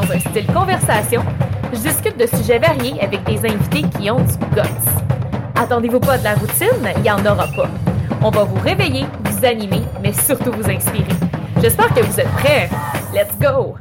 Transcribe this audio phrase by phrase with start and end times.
[0.00, 1.22] dans un style conversation.
[1.72, 4.90] Je discute de sujets variés avec des invités qui ont du guts.
[5.54, 7.70] Attendez-vous pas de la routine, il n'y en aura pas.
[8.22, 11.04] On va vous réveiller, vous animer, mais surtout vous inspirer.
[11.62, 12.68] J'espère que vous êtes prêts.
[13.14, 13.76] Let's go!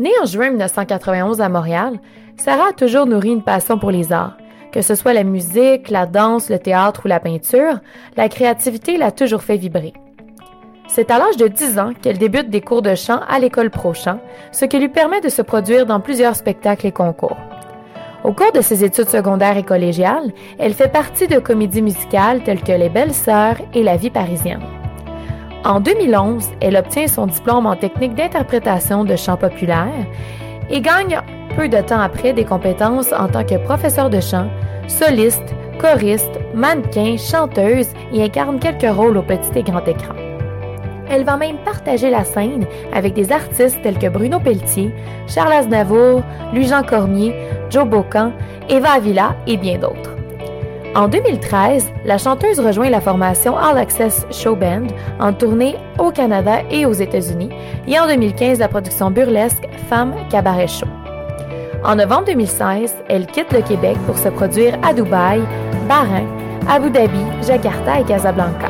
[0.00, 2.00] Née en juin 1991 à Montréal,
[2.36, 4.36] Sarah a toujours nourri une passion pour les arts.
[4.72, 7.78] Que ce soit la musique, la danse, le théâtre ou la peinture,
[8.16, 9.92] la créativité l'a toujours fait vibrer.
[10.92, 13.94] C'est à l'âge de 10 ans qu'elle débute des cours de chant à l'école Pro
[13.94, 14.18] Chant,
[14.50, 17.36] ce qui lui permet de se produire dans plusieurs spectacles et concours.
[18.24, 22.64] Au cours de ses études secondaires et collégiales, elle fait partie de comédies musicales telles
[22.64, 24.64] que Les Belles Sœurs et La Vie parisienne.
[25.64, 30.06] En 2011, elle obtient son diplôme en technique d'interprétation de chant populaire
[30.70, 31.20] et gagne
[31.56, 34.48] peu de temps après des compétences en tant que professeur de chant,
[34.88, 40.29] soliste, choriste, mannequin, chanteuse et incarne quelques rôles au petit et grand écran.
[41.10, 44.94] Elle va même partager la scène avec des artistes tels que Bruno Pelletier,
[45.26, 46.22] Charles Aznavour,
[46.54, 47.34] Louis-Jean Cormier,
[47.68, 48.32] Joe Bocan,
[48.68, 50.10] Eva Avila et bien d'autres.
[50.94, 54.86] En 2013, la chanteuse rejoint la formation All Access Show Band
[55.20, 57.50] en tournée au Canada et aux États-Unis
[57.86, 60.88] et en 2015 la production burlesque Femme Cabaret Show.
[61.84, 65.40] En novembre 2016, elle quitte le Québec pour se produire à Dubaï,
[65.88, 66.28] Bahreïn,
[66.68, 68.69] Abu Dhabi, Jakarta et Casablanca.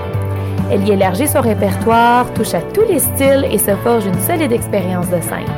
[0.70, 4.52] Elle y élargit son répertoire, touche à tous les styles et se forge une solide
[4.52, 5.50] expérience de scène.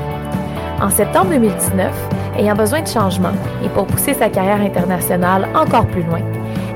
[0.81, 1.93] En septembre 2019,
[2.39, 6.21] ayant besoin de changement et pour pousser sa carrière internationale encore plus loin,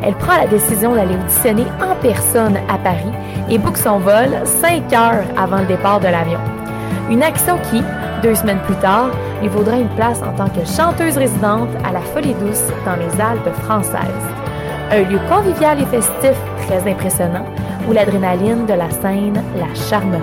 [0.03, 3.11] elle prend la décision d'aller auditionner en personne à Paris
[3.49, 6.39] et book son vol cinq heures avant le départ de l'avion.
[7.11, 7.83] Une action qui,
[8.23, 9.11] deux semaines plus tard,
[9.41, 13.21] lui vaudra une place en tant que chanteuse résidente à la Folie Douce dans les
[13.21, 14.46] Alpes françaises.
[14.89, 16.37] Un lieu convivial et festif
[16.69, 17.45] très impressionnant
[17.89, 20.23] où l'adrénaline de la scène la charmera.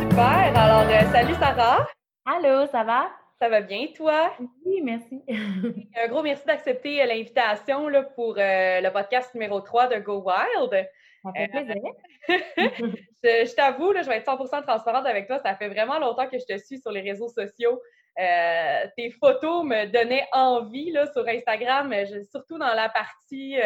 [0.00, 0.52] Super!
[0.56, 1.86] Alors, euh, salut Sarah!
[2.24, 3.10] Allô, ça va?
[3.38, 4.32] Ça va bien, toi?
[4.64, 5.22] Oui, merci.
[6.02, 10.88] Un gros merci d'accepter euh, l'invitation pour euh, le podcast numéro 3 de Go Wild.
[11.22, 11.82] Ça fait plaisir.
[12.28, 15.40] je, je t'avoue, je vais être 100% transparente avec toi.
[15.44, 17.82] Ça fait vraiment longtemps que je te suis sur les réseaux sociaux.
[18.18, 21.92] Euh, tes photos me donnaient envie là, sur Instagram,
[22.30, 23.56] surtout dans la partie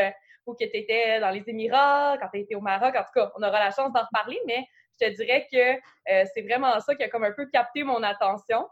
[0.46, 2.94] où tu étais dans les Émirats, quand tu étais au Maroc.
[2.96, 4.66] En tout cas, on aura la chance d'en reparler, mais
[4.98, 8.66] je te dirais que c'est vraiment ça qui a comme un peu capté mon attention.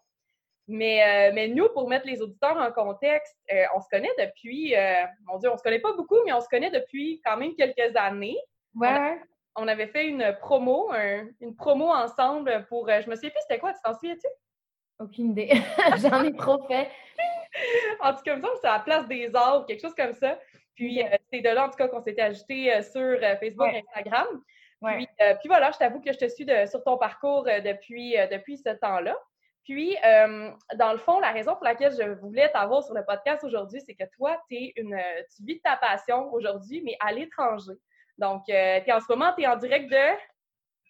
[0.68, 3.36] Mais, mais nous, pour mettre les auditeurs en contexte,
[3.74, 4.74] on se connaît depuis,
[5.26, 7.94] mon Dieu, on se connaît pas beaucoup, mais on se connaît depuis quand même quelques
[7.96, 8.38] années.
[8.74, 9.20] Ouais.
[9.54, 10.90] On, avait fait une promo,
[11.40, 14.26] une promo ensemble pour, je me souviens plus c'était quoi, tu t'en souviens-tu?
[14.98, 15.50] Aucune idée.
[15.98, 16.88] J'en ai trop fait.
[18.00, 20.38] en tout cas, c'est à la place des arts ou quelque chose comme ça.
[20.74, 21.02] Puis
[21.32, 24.26] c'est de là, en tout cas, qu'on s'était ajouté sur Facebook et Instagram.
[24.84, 25.08] Puis,
[25.40, 29.16] puis, voilà, je t'avoue que je te suis sur ton parcours depuis, depuis ce temps-là.
[29.64, 29.96] Puis,
[30.76, 33.94] dans le fond, la raison pour laquelle je voulais t'avoir sur le podcast aujourd'hui, c'est
[33.94, 34.96] que toi, es une,
[35.34, 37.72] tu vis de ta passion aujourd'hui, mais à l'étranger.
[38.18, 40.18] Donc, es, en ce moment, tu es en direct de...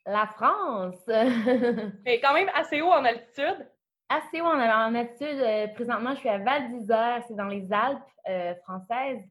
[0.04, 1.02] La France!
[2.04, 3.68] mais quand même assez haut en altitude.
[4.08, 5.74] Assez haut en, altitude.
[5.74, 8.02] présentement, je suis à Val d'Isère, c'est dans les Alpes
[8.62, 9.22] françaises.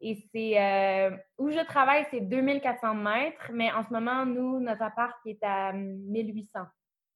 [0.00, 5.16] Et c'est où je travaille, c'est 2400 mètres, mais en ce moment, nous, notre appart
[5.26, 6.60] est à 1800.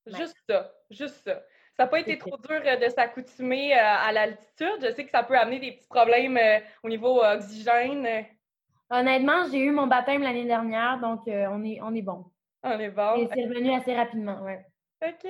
[0.07, 1.43] Juste ça, juste ça.
[1.77, 4.79] Ça n'a pas été trop dur de s'accoutumer à l'altitude.
[4.83, 6.39] Je sais que ça peut amener des petits problèmes
[6.83, 8.27] au niveau oxygène.
[8.91, 12.25] Honnêtement, j'ai eu mon baptême l'année dernière, donc on, est, on est bon.
[12.63, 13.15] On est bon.
[13.17, 14.55] Et c'est revenu assez rapidement, oui.
[15.07, 15.29] OK,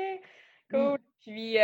[0.71, 0.99] cool.
[1.28, 1.59] Puis,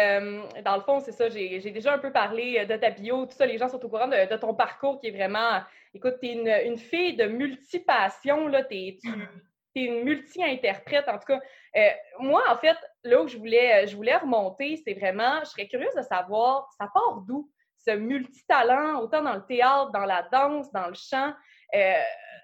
[0.62, 3.46] dans le fond, c'est ça, j'ai déjà un peu parlé de ta bio, tout ça,
[3.46, 5.62] les gens sont au courant de, ton parcours qui est vraiment,
[5.94, 9.08] écoute, tu es une, fille de multipassion, là, es, tu
[9.74, 11.40] es une multi-interprète, en tout cas.
[12.18, 15.94] moi, en fait, là où je voulais, je voulais remonter, c'est vraiment, je serais curieuse
[15.94, 20.88] de savoir, ça part d'où, ce multitalent, autant dans le théâtre, dans la danse, dans
[20.88, 21.32] le chant?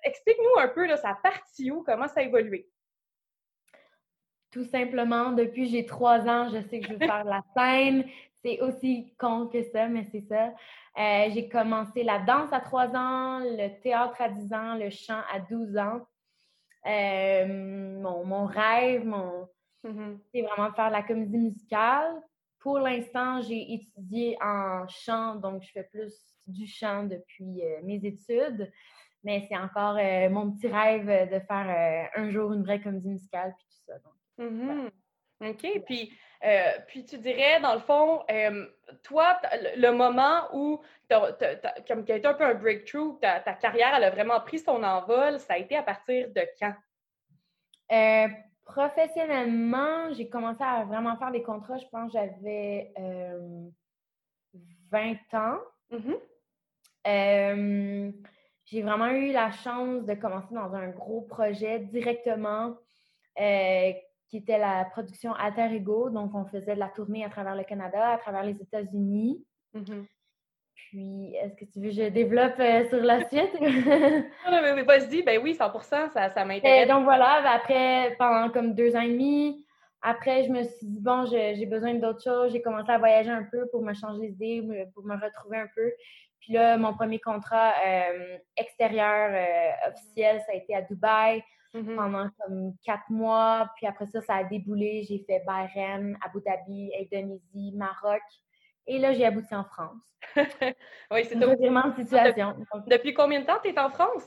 [0.04, 1.18] Explique-nous un peu, là, ça
[1.70, 2.66] où, comment ça a évolué?
[4.50, 8.04] Tout simplement, depuis j'ai trois ans, je sais que je veux faire la scène.
[8.42, 10.52] C'est aussi con que ça, mais c'est ça.
[10.98, 15.20] Euh, j'ai commencé la danse à trois ans, le théâtre à 10 ans, le chant
[15.32, 16.00] à 12 ans.
[16.86, 19.46] Euh, mon, rêve, mon,
[19.84, 20.18] mm-hmm.
[20.32, 22.14] c'est vraiment de faire la comédie musicale.
[22.58, 26.14] pour l'instant, j'ai étudié en chant, donc je fais plus
[26.46, 28.70] du chant depuis mes études.
[29.22, 29.96] Mais c'est encore
[30.30, 33.98] mon petit rêve de faire un jour une vraie comédie musicale puis tout ça.
[33.98, 34.90] Donc, mm-hmm.
[35.42, 35.82] OK.
[35.86, 36.12] Puis,
[36.44, 38.66] euh, puis tu dirais, dans le fond, euh,
[39.02, 39.38] toi,
[39.76, 40.80] le moment où
[41.86, 44.58] comme tu as été un peu un breakthrough, ta, ta, carrière, elle a vraiment pris
[44.58, 46.74] son envol, ça a été à partir de quand?
[47.92, 48.28] Euh,
[48.64, 52.92] professionnellement, j'ai commencé à vraiment faire des contrats, je pense que j'avais
[54.90, 55.58] 20 ans.
[57.04, 58.14] Mm-hmm.
[58.64, 62.76] j'ai vraiment eu la chance de commencer dans un gros projet directement
[64.30, 66.08] qui était la production Alter Ego.
[66.08, 69.44] Donc, on faisait de la tournée à travers le Canada, à travers les États-Unis.
[69.74, 70.04] Mm-hmm.
[70.74, 73.52] Puis, est-ce que tu veux que je développe euh, sur la suite?
[73.60, 76.88] non, mais, mais vas-y, ben oui, 100 ça, ça m'intéresse.
[76.88, 79.66] donc voilà, ben après, pendant comme deux ans et demi,
[80.02, 82.52] après, je me suis dit, bon, j'ai besoin d'autres choses.
[82.52, 85.92] J'ai commencé à voyager un peu pour me changer d'idée, pour me retrouver un peu.
[86.40, 91.42] Puis là, mon premier contrat euh, extérieur euh, officiel, ça a été à Dubaï.
[91.72, 91.94] Mm-hmm.
[91.94, 93.70] pendant comme quatre mois.
[93.76, 95.04] Puis après ça, ça a déboulé.
[95.08, 98.22] J'ai fait Bahreïn, Abu Dhabi, Indonésie, Maroc.
[98.86, 100.02] Et là, j'ai abouti en France.
[100.36, 102.56] oui, c'est un de situation.
[102.88, 104.26] Depuis combien de temps tu es en France?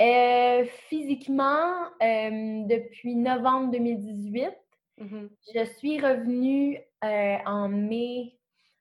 [0.00, 4.50] Euh, physiquement, euh, depuis novembre 2018.
[4.98, 5.28] Mm-hmm.
[5.54, 8.38] Je suis revenue euh, en mai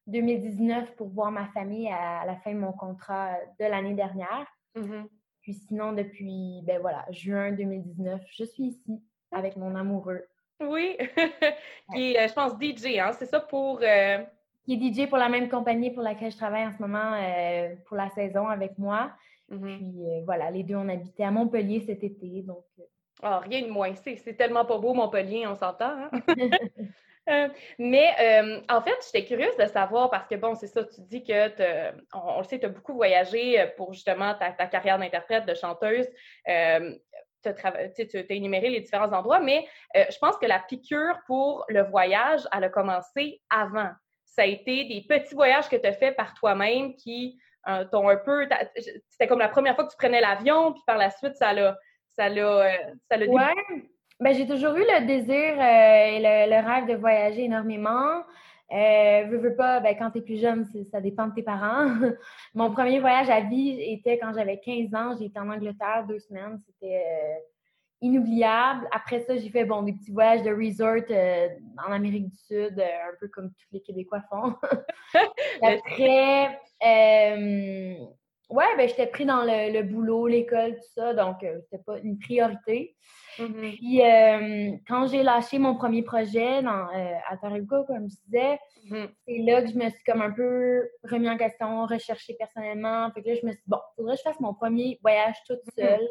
[0.07, 4.47] 2019 pour voir ma famille à, la fin de mon contrat de l'année dernière.
[4.77, 5.07] Mm-hmm.
[5.41, 9.01] Puis sinon, depuis, ben voilà, juin 2019, je suis ici
[9.31, 10.23] avec mon amoureux.
[10.59, 10.97] Oui,
[11.93, 13.11] qui est, euh, je pense, DJ, hein?
[13.17, 13.79] c'est ça pour...
[13.81, 14.19] Euh,
[14.63, 17.73] qui est DJ pour la même compagnie pour laquelle je travaille en ce moment euh,
[17.87, 19.11] pour la saison avec moi.
[19.51, 19.77] Mm-hmm.
[19.77, 22.63] Puis voilà, les deux, on habitait à Montpellier cet été, donc...
[23.23, 25.95] Oh, rien de moins, c'est tellement pas beau Montpellier, on s'entend.
[25.95, 26.09] Hein?
[27.29, 31.01] Euh, mais euh, en fait, j'étais curieuse de savoir parce que, bon, c'est ça, tu
[31.01, 35.45] dis que, on, le sait, tu as beaucoup voyagé euh, pour justement ta, carrière d'interprète,
[35.45, 36.07] de chanteuse.
[36.45, 42.41] tu as énuméré les différents endroits, mais je pense que la piqûre pour le voyage,
[42.55, 43.91] elle a commencé avant.
[44.25, 47.37] Ça a été des petits voyages que tu as fait par toi-même qui
[47.91, 48.47] t'ont un peu.
[49.09, 51.77] C'était comme la première fois que tu prenais l'avion, puis par la suite, ça l'a.
[52.15, 52.71] Ça l'a.
[53.09, 53.17] Ça
[54.21, 58.23] ben, j'ai toujours eu le désir euh, et le, rêve de voyager énormément.
[58.71, 61.87] Euh, veux, veux pas, ben, quand tu es plus jeune, ça dépend de tes parents.
[62.53, 65.15] Mon premier voyage à vie était quand j'avais 15 ans.
[65.17, 66.61] J'ai été en Angleterre deux semaines.
[66.65, 67.39] C'était euh,
[68.01, 68.87] inoubliable.
[68.91, 71.49] Après ça, j'ai fait bon, des petits voyages de resort euh,
[71.85, 74.55] en Amérique du Sud, un peu comme tous les Québécois font.
[75.63, 76.59] Après,
[78.51, 81.13] ouais, ben, j'étais pris dans le, boulot, l'école, tout ça.
[81.13, 82.95] Donc, c'était pas une priorité.
[83.37, 83.75] Mm-hmm.
[83.77, 88.59] Puis euh, quand j'ai lâché mon premier projet dans, euh, à comme je disais,
[88.89, 89.09] mm-hmm.
[89.25, 93.09] c'est là que je me suis comme un peu remis en question, recherché personnellement.
[93.13, 94.99] Fait que là, je me suis dit, bon, il faudrait que je fasse mon premier
[95.01, 95.81] voyage toute mm-hmm.
[95.81, 96.09] seule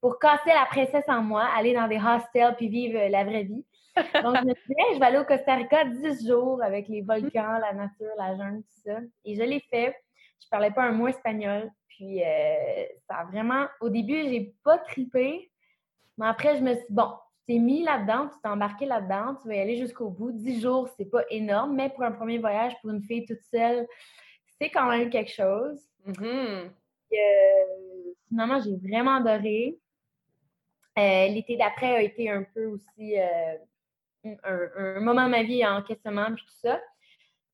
[0.00, 3.64] pour casser la princesse en moi, aller dans des hostels puis vivre la vraie vie.
[4.22, 7.02] Donc, je me suis dit, je vais aller au Costa Rica 10 jours avec les
[7.02, 8.98] volcans, la nature, la jungle, tout ça.
[9.24, 9.92] Et je l'ai fait.
[10.40, 11.70] Je parlais pas un mot espagnol.
[11.88, 13.66] Puis, euh, ça a vraiment...
[13.80, 15.50] Au début, j'ai pas tripé.
[16.16, 17.12] Mais après, je me suis dit, bon,
[17.46, 20.32] tu t'es mis là-dedans, tu t'es embarqué là-dedans, tu vas y aller jusqu'au bout.
[20.32, 23.86] Dix jours, c'est pas énorme, mais pour un premier voyage, pour une fille toute seule,
[24.60, 25.80] c'est quand même quelque chose.
[26.06, 26.70] Mm-hmm.
[27.12, 29.78] Euh, finalement, j'ai vraiment adoré.
[30.98, 33.54] Euh, l'été d'après a été un peu aussi euh,
[34.44, 36.80] un, moment de ma vie en questionnement, puis tout ça.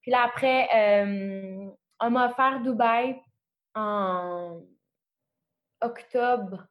[0.00, 0.68] Puis là, après,
[2.06, 3.20] on m'a offert Dubaï
[3.74, 4.62] en
[5.80, 6.66] octobre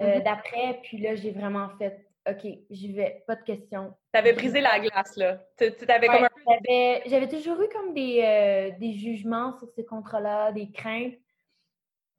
[0.00, 0.22] euh, mm-hmm.
[0.22, 0.80] d'après.
[0.82, 3.94] Puis là, j'ai vraiment fait OK, j'y vais, pas de question.
[4.12, 5.40] Tu avais brisé la glace, là.
[5.58, 6.28] Tu, comme
[7.06, 11.14] J'avais toujours eu comme des, euh, des jugements sur ces contrats-là, des craintes.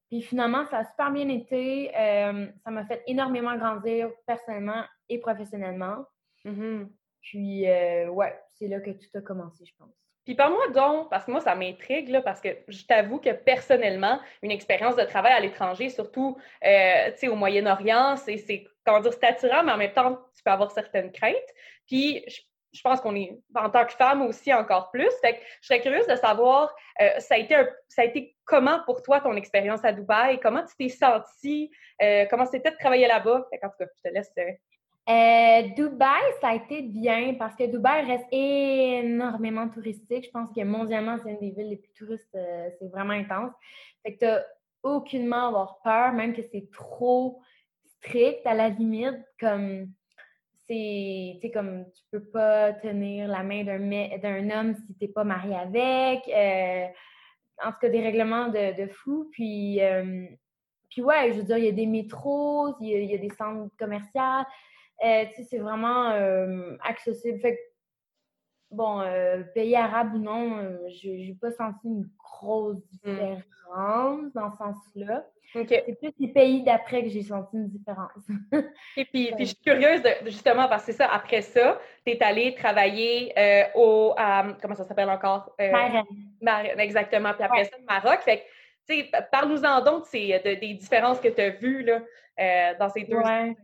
[0.10, 1.96] Puis finalement, ça a super bien été.
[1.98, 6.06] Euh, ça m'a fait énormément grandir personnellement et professionnellement.
[6.44, 6.88] Mm-hmm.
[7.22, 7.62] Puis,
[8.10, 9.96] ouais, c'est là que tout a commencé, je pense.
[10.26, 14.20] Puis par moi donc, parce que moi, ça m'intrigue, parce que je t'avoue que personnellement,
[14.42, 19.64] une expérience de travail à l'étranger, surtout euh, au Moyen-Orient, c'est, comment dire, c'est attirant,
[19.64, 21.36] mais en même temps, tu peux avoir certaines craintes.
[21.88, 22.24] Puis
[22.74, 25.12] je, pense qu'on est, en tant que femme aussi, encore plus.
[25.22, 27.56] Fait que je serais curieuse de savoir, euh, ça, a été
[27.90, 30.40] ça a été comment pour toi ton expérience à Dubaï?
[30.40, 31.70] Comment tu t'es sentie?
[32.02, 33.46] Euh, comment c'était de travailler là-bas?
[33.62, 34.34] En tout cas, je te laisse
[35.10, 40.26] euh, Dubaï, ça a été bien parce que Dubaï reste énormément touristique.
[40.26, 42.36] Je pense que mondialement, c'est une des villes les plus touristes.
[42.36, 43.52] Euh, c'est vraiment intense.
[44.02, 44.42] Fait que tu n'as
[44.84, 47.42] aucunement à avoir peur, même que c'est trop
[47.98, 49.20] strict à la limite.
[49.40, 49.90] Comme
[50.70, 56.30] c'est, comme tu peux pas tenir la main d'un, homme si t'es pas marié avec.
[56.30, 56.88] Euh,
[57.62, 59.30] en tout cas, des règlements de, de fou.
[59.34, 59.80] Puis,
[60.90, 63.70] puis ouais, je veux dire, il y a des métros, il y a, des centres
[63.78, 64.46] commerciaux.
[65.04, 66.10] Euh, c'est vraiment
[66.84, 67.40] accessible.
[67.40, 67.62] Fait que,
[68.72, 69.04] bon,
[69.54, 73.36] pays arabe ou non, je n'ai pas senti une grosse mmh.
[73.36, 75.26] différence dans ce sens-là.
[75.54, 78.12] C'est plus les pays d'après que j'ai senti une différence.
[78.98, 82.14] Et puis, puis, je suis curieuse, de, justement, parce que c'est ça, après ça, tu
[82.14, 84.16] es allée travailler euh, au.
[84.62, 85.54] comment ça s'appelle encore?
[85.62, 85.72] Euh,
[86.42, 86.72] Maroc.
[86.78, 87.34] Exactement.
[87.34, 88.22] Puis après ça, le Maroc.
[88.22, 88.44] Fait
[88.88, 92.02] tu sais, parle-nous-en donc de, des différences que tu as vues là,
[92.40, 93.18] euh, dans ces deux.
[93.18, 93.56] Ouais.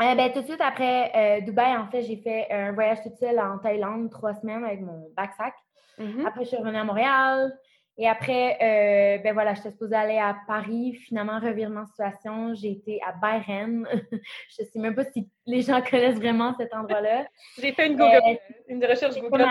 [0.00, 3.58] Ben, tout de suite après Dubaï, en fait, j'ai fait un voyage toute seule en
[3.58, 5.54] Thaïlande, trois semaines avec mon backpack.
[5.98, 6.26] Mm-hmm.
[6.26, 7.52] Après, je suis revenue à Montréal.
[8.00, 10.94] Et après, euh, ben voilà, j'étais supposée aller à Paris.
[11.06, 13.86] Finalement, revirement de situation, j'ai été à Bayern.
[14.48, 17.26] je ne sais même pas si les gens connaissent vraiment cet endroit-là.
[17.58, 18.34] j'ai fait une, Google, euh,
[18.68, 19.44] une recherche Google.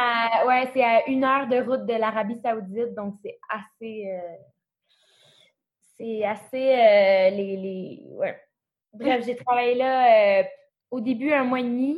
[0.48, 4.08] Oui, c'est à une heure de route de l'Arabie Saoudite, donc c'est assez.
[4.08, 4.36] Euh,
[5.96, 7.30] c'est assez.
[7.36, 8.04] les, les...
[8.14, 8.36] Ouais.
[8.94, 10.44] Bref, j'ai travaillé là
[10.92, 11.98] au début un mois et demi.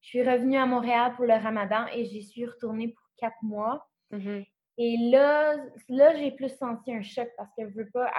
[0.00, 3.88] Je suis revenue à Montréal pour le ramadan et j'y suis retournée pour quatre mois.
[4.10, 4.46] Mm-hmm.
[4.78, 5.56] Et là,
[5.88, 8.10] là j'ai plus senti un choc parce que je veux pas,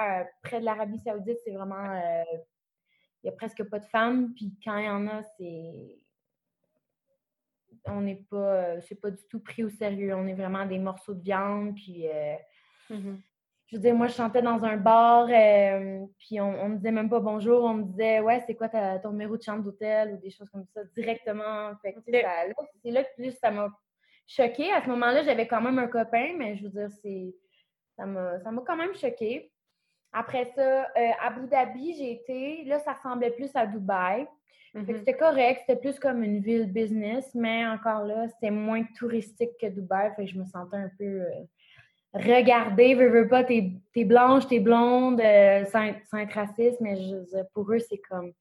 [0.44, 1.92] près de l'Arabie Saoudite, c'est vraiment.
[1.92, 2.24] Euh,
[3.24, 4.34] il n'y a presque pas de femmes.
[4.34, 6.00] Puis quand il y en a, c'est.
[7.86, 8.80] On n'est pas.
[8.82, 10.16] C'est pas du tout pris au sérieux.
[10.16, 11.76] On est vraiment des morceaux de viande.
[11.76, 12.08] Puis.
[12.08, 12.36] Euh,
[12.90, 13.16] mmh
[13.74, 16.92] je veux dire, moi, je chantais dans un bar, euh, puis on, ne me disait
[16.92, 20.18] même pas bonjour, on me disait, ouais, c'est quoi ton numéro de chambre d'hôtel ou
[20.18, 21.72] des choses comme ça directement.
[21.82, 23.70] Fait c'est là que plus ça m'a
[24.28, 24.72] choquée.
[24.72, 27.34] À ce moment-là, j'avais quand même un copain, mais je veux dire, c'est
[27.98, 29.52] ça m'a quand même choquée.
[30.12, 32.66] Après ça, euh, à Abu Dhabi, j'ai été.
[32.66, 34.28] Là, ça ressemblait plus à Dubaï.
[34.76, 34.98] Mm-hmm.
[35.00, 39.66] C'était correct, c'était plus comme une ville business, mais encore là, c'était moins touristique que
[39.66, 40.14] Dubaï.
[40.16, 41.30] Fait que je me sentais un peu euh,
[42.14, 42.96] regardée.
[42.96, 45.86] Veux, veux pas, t'es es blanche, t'es blonde, euh, sans,
[46.20, 48.32] être raciste, mais je, pour eux, c'est comme.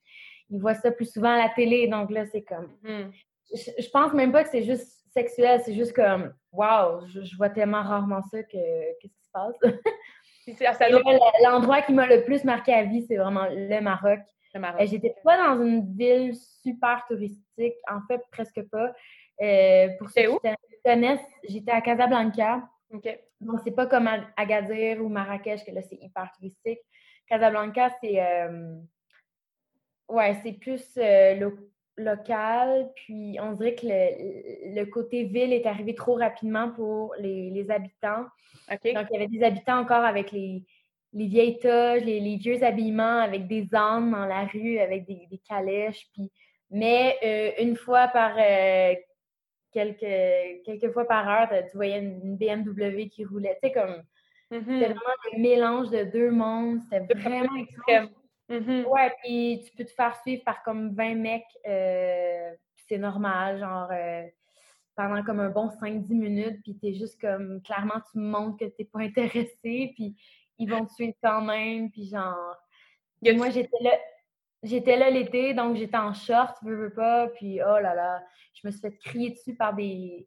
[0.50, 2.68] Ils voient ça plus souvent à la télé, donc là, c'est comme.
[2.84, 3.10] Mm-hmm.
[3.54, 7.50] je, je, pense même pas que c'est juste sexuel, c'est juste comme, waouh, je, vois
[7.50, 8.58] tellement rarement ça que
[9.00, 9.56] qu'est-ce qui se passe?
[11.44, 14.20] L'endroit qui m'a le plus marqué à vie, c'est vraiment le Maroc.
[14.54, 14.80] Le Maroc.
[14.80, 18.92] Euh, j'étais pas dans une ville super touristique, en fait, presque pas.
[19.40, 20.50] Euh, pour ceux qui
[20.84, 22.62] connaissent, j'étais à Casablanca.
[23.42, 26.80] Donc, c'est pas comme Agadir ou Marrakech, que là, c'est hyper touristique.
[27.26, 28.22] Casablanca, c'est.
[28.22, 28.76] Euh,
[30.08, 36.14] ouais, c'est plus le local, puis on dirait que le, côté ville est arrivé trop
[36.14, 38.26] rapidement pour les, habitants.
[38.68, 40.64] Donc, il y avait des habitants encore avec les,
[41.12, 46.06] vieilles toges, les, vieux habillements, avec des ânes dans la rue, avec des, calèches.
[46.12, 46.30] Puis...
[46.70, 48.94] Mais euh, une fois par euh,
[49.72, 53.58] quelques, quelques fois par heure, tu voyais une, BMW qui roulait.
[53.62, 54.02] Tu sais, comme.
[54.50, 54.64] Mm-hmm.
[54.64, 55.00] C'était vraiment
[55.34, 56.80] un mélange de deux mondes.
[56.90, 58.10] C'était vraiment extrême.
[58.50, 58.84] Mm-hmm.
[58.86, 62.52] Ouais, puis tu peux te faire suivre par comme 20 mecs, euh,
[62.88, 64.26] c'est normal, genre euh,
[64.94, 68.84] pendant comme un bon 5-10 minutes, puis t'es juste comme, clairement, tu montres que t'es
[68.84, 70.14] pas intéressé, puis
[70.58, 72.56] ils vont te suivre quand même, puis genre...
[73.22, 73.92] moi, j'étais là,
[74.62, 78.22] j'étais là l'été, donc j'étais en short, veux, veux pas, puis oh là là,
[78.54, 80.26] je me suis fait crier dessus par des,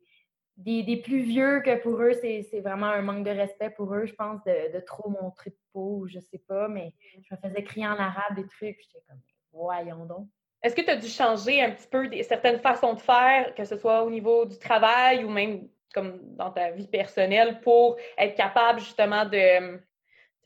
[0.58, 4.14] des, plus vieux que pour eux, c'est vraiment un manque de respect pour eux, je
[4.14, 7.98] pense, de, trop montrer de peau, je sais pas, mais je me faisais crier en
[7.98, 9.20] arabe des trucs, j'étais comme,
[9.52, 10.28] voyons donc.
[10.64, 13.66] Est-ce que tu as dû changer un petit peu des, certaines façons de faire, que
[13.66, 18.36] ce soit au niveau du travail ou même comme dans ta vie personnelle, pour être
[18.36, 19.80] capable justement de,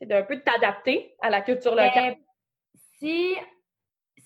[0.02, 2.14] d'un peu t'adapter à la culture locale?
[2.14, 2.16] Ben,
[2.98, 3.34] si,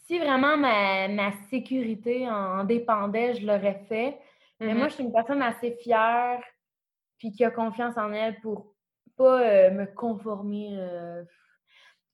[0.07, 4.19] si vraiment ma, ma sécurité en dépendait, je l'aurais fait.
[4.61, 4.89] Mais moi, mm-hmm.
[4.91, 6.43] je suis une personne assez fière,
[7.19, 8.75] puis qui a confiance en elle pour
[9.17, 10.77] pas euh, me conformer.
[10.79, 11.25] Euh,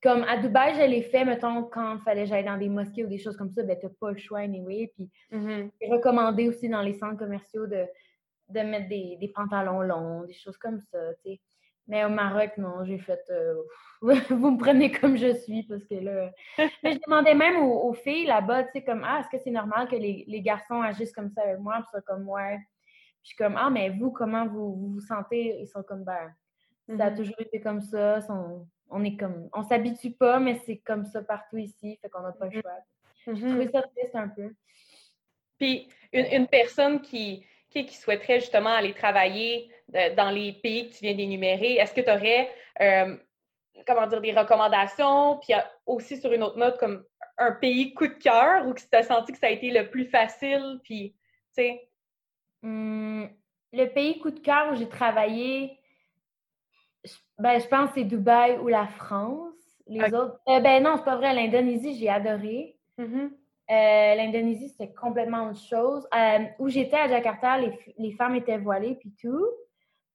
[0.01, 3.05] comme à Dubaï, je l'ai fait, mettons, quand il fallait que j'aille dans des mosquées
[3.05, 4.91] ou des choses comme ça, ben t'as pas le choix anyway.
[4.95, 7.85] Puis mm recommandé aussi dans les centres commerciaux de,
[8.49, 11.41] de mettre des, des pantalons longs, des choses comme ça, tu sais.
[11.87, 13.55] Mais au Maroc, non, j'ai fait euh,
[14.29, 16.31] vous me prenez comme je suis parce que là.
[16.83, 19.87] Mais je demandais même aux, filles là-bas, tu sais, comme Ah, est-ce que c'est normal
[19.87, 21.75] que les, les, garçons agissent comme ça avec moi?
[21.77, 22.57] Puis ça comme ouais.
[22.57, 25.59] Puis je suis comme Ah, mais vous, comment vous vous, sentez?
[25.59, 26.33] Ils sont comme ben,
[26.87, 27.15] ça a mm-hmm.
[27.15, 28.19] toujours été comme ça.
[28.89, 32.31] on est comme on s'habitue pas, mais c'est comme ça partout ici, fait qu'on n'a
[32.31, 32.61] pas le mm-hmm.
[32.61, 32.77] choix.
[33.27, 33.71] J'ai trouvé mm-hmm.
[33.71, 34.53] ça triste un peu.
[35.57, 39.71] Puis une, une personne qui, qui, qui souhaiterait justement aller travailler
[40.15, 42.49] dans les pays que tu viens d'énumérer, est-ce que tu aurais,
[42.81, 43.15] euh,
[43.85, 45.53] comment dire, des recommandations, puis
[45.85, 47.03] aussi sur une autre note, comme
[47.37, 49.89] un pays coup de cœur ou que tu as senti que ça a été le
[49.89, 50.79] plus facile?
[50.83, 51.15] Puis,
[51.55, 51.89] tu sais?
[52.63, 53.29] Hum,
[53.73, 55.77] le pays coup de cœur où j'ai travaillé,
[57.39, 59.55] ben, je pense que c'est Dubaï ou la France.
[59.87, 60.39] Les autres.
[60.47, 61.33] Euh, ben non, c'est pas vrai.
[61.33, 62.77] L'Indonésie, j'ai adoré.
[62.99, 63.29] Mm-hmm.
[63.71, 66.07] Euh, L'Indonésie, c'était complètement autre chose.
[66.15, 69.45] Euh, où j'étais à Jakarta, les, les, femmes étaient voilées puis tout.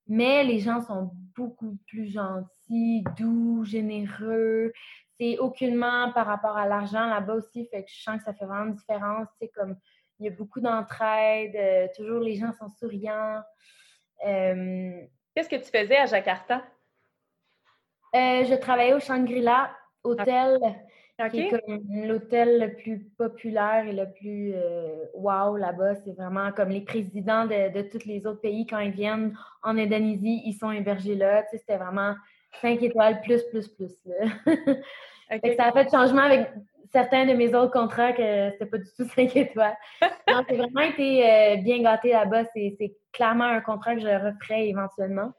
[0.08, 4.72] Mais les gens sont beaucoup plus gentils, doux, généreux.
[5.18, 7.66] C'est aucunement par rapport à l'argent là-bas aussi.
[7.70, 9.28] Fait que je sens que ça fait vraiment une différence.
[9.40, 9.76] C'est comme
[10.18, 11.90] il y a beaucoup d'entraide.
[11.96, 13.42] toujours les gens sont souriants.
[14.22, 16.62] Qu'est-ce que tu faisais à Jakarta?
[18.14, 19.70] Euh, je travaillais au Shangri-La
[20.02, 20.58] Hôtel,
[21.30, 25.94] qui est comme l'hôtel le plus populaire et le plus euh, wow là-bas.
[25.96, 29.78] C'est vraiment comme les présidents de, de tous les autres pays, quand ils viennent en
[29.78, 31.42] Indonésie, ils sont hébergés là.
[31.44, 32.14] Tu sais, c'était vraiment
[32.61, 33.92] 5 étoiles plus, plus, plus.
[34.04, 34.26] Là.
[35.56, 36.50] ça a fait changement avec
[36.92, 39.76] certains de mes autres contrats que c'était pas du tout 5 étoiles.
[40.28, 42.44] Non, c'est vraiment été euh, bien gâté là-bas.
[42.54, 45.32] C'est clairement un contrat que je referai éventuellement.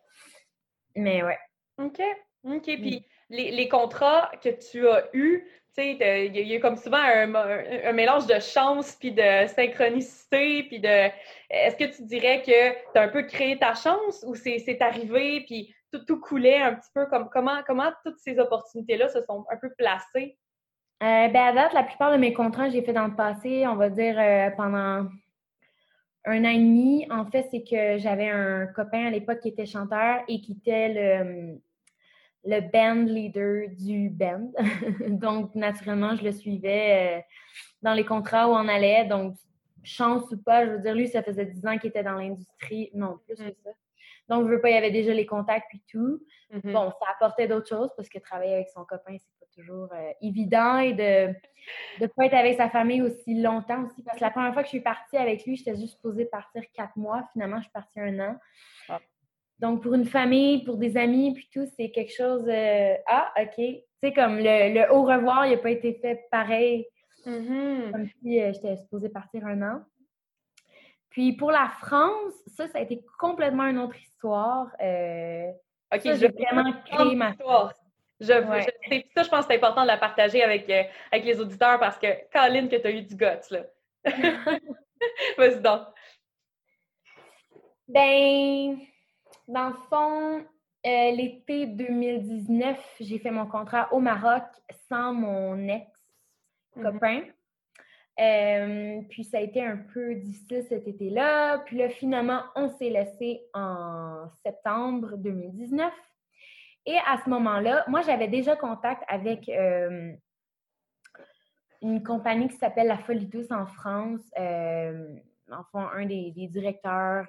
[0.96, 1.38] Mais ouais.
[1.78, 2.02] OK.
[2.46, 2.64] OK.
[2.64, 5.46] Puis les, contrats que tu as eus,
[5.78, 11.10] il y, a comme souvent un, mélange de chance puis de synchronicité puis de.
[11.50, 15.44] Est-ce que tu dirais que tu as un peu créé ta chance ou c'est arrivé
[15.46, 19.58] puis tout, tout, coulait un petit peu comme comment toutes ces opportunités-là se sont un
[19.58, 20.38] peu placées?
[21.04, 23.76] Euh, ben à date, la plupart de mes contrats, j'ai fait dans le passé, on
[23.76, 25.08] va dire euh, pendant
[26.26, 27.06] un an et demi.
[27.12, 30.90] En fait, c'est que j'avais un copain à l'époque qui était chanteur et qui était
[30.90, 31.62] le
[32.48, 34.52] le band leader du band.
[35.10, 37.22] donc, naturellement, je le suivais euh,
[37.82, 39.06] dans les contrats où on allait.
[39.06, 39.36] Donc,
[39.84, 42.90] chance ou pas, je veux dire, lui, ça faisait 10 ans qu'il était dans l'industrie.
[42.94, 43.56] Non, plus que mm.
[43.64, 43.70] ça.
[44.30, 46.22] Donc, je veux pas, il y avait déjà les contacts et tout.
[46.54, 46.72] Mm-hmm.
[46.72, 50.12] Bon, ça apportait d'autres choses parce que travailler avec son copain, c'est pas toujours euh,
[50.22, 51.34] évident et de
[52.02, 54.04] ne pas être avec sa famille aussi longtemps aussi.
[54.04, 56.64] Parce que la première fois que je suis partie avec lui, j'étais juste supposée partir
[56.74, 57.28] quatre mois.
[57.34, 58.36] Finalement, je suis partie un an.
[58.88, 59.00] Ah.
[59.60, 62.46] Donc, pour une famille, pour des amis, puis tout, c'est quelque chose.
[62.48, 63.56] Euh, ah, OK.
[63.56, 66.86] Tu sais, comme le, au revoir, il n'a pas été fait pareil.
[67.26, 67.92] Mm-hmm.
[67.92, 69.82] Comme si euh, j'étais supposée partir un an.
[71.10, 74.68] Puis pour la France, ça, ça a été complètement une autre histoire.
[74.80, 75.50] Euh,
[75.94, 77.74] OK, j'ai vraiment créé ma histoire.
[78.20, 80.70] Je, ça, je pense que c'est important de la partager avec,
[81.12, 83.66] avec les auditeurs parce que, Caroline, que tu as eu du guts, là.
[85.38, 85.82] Vas-y donc.
[87.88, 88.78] Ben,
[89.48, 90.46] dans le fond,
[90.86, 94.44] euh, l'été 2019, j'ai fait mon contrat au Maroc
[94.90, 97.22] sans mon ex-copain.
[97.22, 97.34] Mhm.
[98.20, 101.60] Euh, puis ça a été un peu difficile cet été-là.
[101.60, 105.94] Puis là, finalement, on s'est laissé en septembre 2019.
[106.86, 110.14] Et à ce moment-là, moi, j'avais déjà contact avec euh,
[111.82, 114.22] une compagnie qui s'appelle La Folie Douce en France.
[114.38, 117.28] en fond, un des directeurs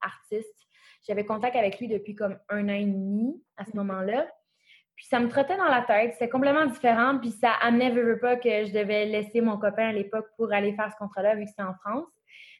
[0.00, 0.67] artistes
[1.06, 4.26] j'avais contact avec lui depuis comme un an et demi à ce moment-là.
[4.98, 6.14] Puis ça me trottait dans la tête.
[6.14, 7.18] C'était complètement différent.
[7.18, 10.74] Puis ça amenait, veux, pas, que je devais laisser mon copain à l'époque pour aller
[10.74, 12.08] faire ce contrat-là, vu que c'était en France.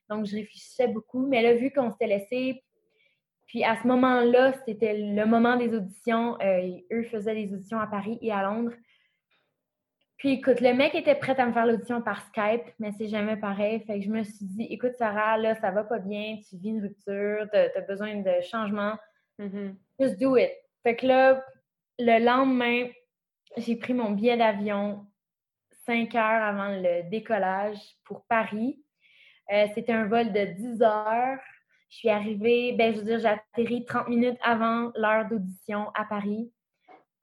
[0.08, 1.26] Donc, je réfléchissais beaucoup.
[1.26, 2.62] Mais là, vu qu'on s'était laissé,
[3.48, 6.38] puis à ce moment-là, c'était le moment des auditions.
[6.40, 8.72] Euh, eux faisaient des auditions à Paris et à Londres.
[10.18, 13.36] Puis écoute, le mec était prêt à me faire l'audition par Skype, mais c'est jamais
[13.36, 13.80] pareil.
[13.86, 16.70] Fait que je me suis dit, écoute, Sarah, là, ça va pas bien, tu vis
[16.70, 18.94] une rupture, tu as, besoin de changement.
[19.38, 19.74] Mm-hmm.
[20.00, 20.50] Just do it.
[20.82, 21.44] Fait que là,
[22.00, 22.88] le lendemain,
[23.56, 25.06] j'ai pris mon billet d'avion
[25.86, 28.82] cinq heures avant le décollage pour Paris.
[29.52, 31.38] Euh, c'était un vol de 10 heures.
[31.90, 36.04] Je suis arrivée, ben, je veux dire, j'ai atterri 30 minutes avant l'heure d'audition à
[36.04, 36.52] Paris.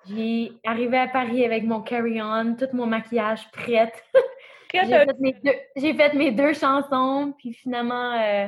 [0.07, 4.03] J'ai arrivé à Paris avec mon carry-on, tout mon maquillage prête.
[4.73, 8.47] J'ai fait, mes deux chansons, puis finalement, euh,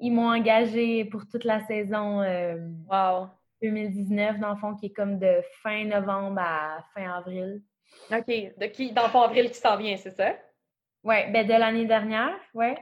[0.00, 2.56] ils m'ont engagée pour toute la saison euh,
[2.90, 3.28] wow.
[3.60, 7.60] 2019, dans le fond, qui est comme de fin novembre à fin avril.
[8.10, 8.26] OK.
[8.26, 10.34] De qui, dans le fond, avril qui s'en vient, c'est ça?
[11.04, 12.74] Oui, ben de l'année dernière, oui.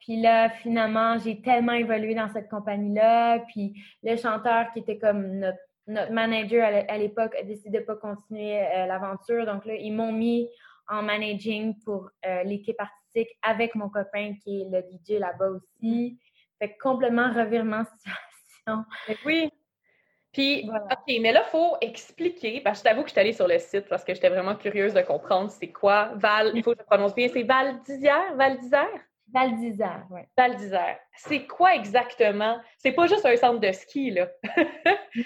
[0.00, 3.38] Puis là, finalement, j'ai tellement évolué dans cette compagnie-là.
[3.50, 7.86] Puis le chanteur qui était comme notre notre manager à l'époque a décidé de ne
[7.86, 9.46] pas continuer euh, l'aventure.
[9.46, 10.48] Donc là, ils m'ont mis
[10.88, 16.18] en managing pour euh, l'équipe artistique avec mon copain qui est le DJ là-bas aussi.
[16.58, 18.84] Fait complètement revirement situation.
[19.24, 19.50] Oui.
[20.32, 23.34] Puis, OK, mais là, il faut expliquer, parce que je t'avoue que je suis allée
[23.34, 26.72] sur le site parce que j'étais vraiment curieuse de comprendre c'est quoi Val, il faut
[26.72, 28.34] que je prononce bien, c'est Val d'Isère?
[28.36, 29.00] Val d'Isère?
[29.32, 30.20] Val d'Isère, oui.
[30.36, 30.98] Val d'Isère.
[31.16, 32.58] C'est quoi exactement?
[32.78, 34.28] C'est pas juste un centre de ski, là.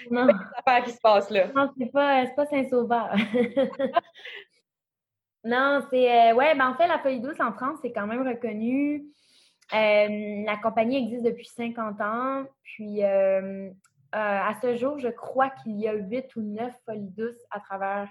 [0.09, 0.27] Non.
[0.67, 1.47] C'est qui se passe là.
[1.55, 3.15] Non, c'est pas, pas Saint-Sauveur.
[5.43, 6.33] Non, c'est.
[6.33, 9.05] ouais, ben en fait, la folie douce en France, c'est quand même reconnu.
[9.71, 12.43] la compagnie existe depuis 50 ans.
[12.63, 17.61] Puis, à ce jour, je crois qu'il y a huit ou neuf folies douces à
[17.61, 18.09] travers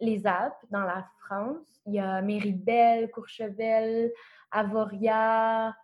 [0.00, 1.66] les Alpes, dans la France.
[1.86, 4.12] Il y a Méribel, Courchevel,
[4.54, 5.74] Avoria,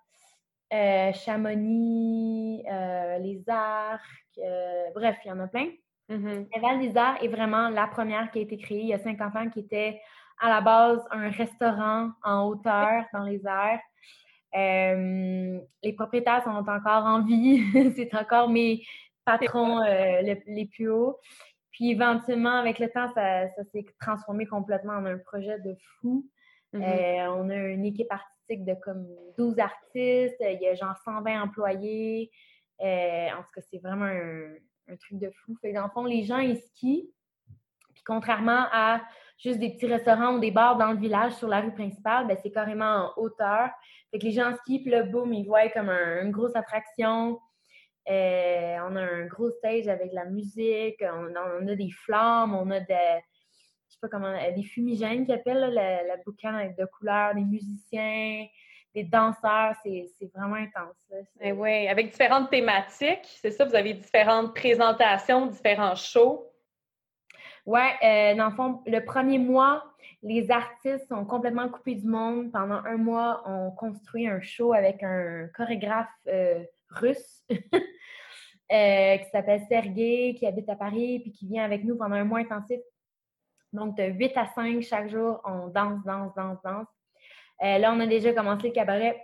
[0.73, 4.01] euh, Chamonix, euh, Les Arcs,
[4.39, 5.69] euh, bref, il y en a plein.
[6.09, 9.37] Val des Arts est vraiment la première qui a été créée il y a 50
[9.37, 10.01] ans, qui était
[10.41, 13.81] à la base un restaurant en hauteur dans les airs.
[15.83, 17.63] les propriétaires sont encore en vie.
[17.97, 18.83] C'est encore mes
[19.25, 21.19] patrons les plus hauts.
[21.73, 26.27] Puis éventuellement, avec le temps, ça, s'est transformé complètement en un projet de fou.
[26.75, 26.83] Mm-hmm.
[26.83, 29.07] Euh, on a une équipe artistique de comme
[29.39, 32.31] 12 artistes, il y a genre 120 employés.
[32.81, 35.55] Euh, en tout cas, c'est vraiment un, truc de fou.
[35.61, 37.13] Fait dans le fond, les gens, ils skient.
[37.95, 39.01] Puis contrairement à
[39.39, 42.37] juste des petits restaurants ou des bars dans le village sur la rue principale, ben,
[42.43, 43.71] c'est carrément en hauteur.
[44.11, 47.39] Fait que les gens skient, puis là, boum, ils voient comme une grosse attraction.
[48.09, 52.81] Euh, on a un gros stage avec la musique, on, a des flammes, on a
[52.81, 53.21] des,
[54.01, 58.47] sais pas comment, des fumigènes qui appellent le, boucan de couleurs, des musiciens,
[58.95, 60.97] des danseurs, c'est vraiment intense.
[61.41, 66.47] Eh oui, avec différentes thématiques, c'est ça, vous avez différentes présentations, différents shows.
[67.67, 69.85] Oui, euh, dans le fond, le premier mois,
[70.23, 72.51] les artistes sont complètement coupés du monde.
[72.51, 79.63] Pendant un mois, on construit un show avec un chorégraphe euh, russe euh, qui s'appelle
[79.69, 82.81] Sergei, qui habite à Paris, puis qui vient avec nous pendant un mois intensif.
[83.73, 86.89] Donc, de 8 à 5 chaque jour, on danse, danse, danse, danse.
[87.63, 89.21] Euh, là, on a déjà commencé le cabaret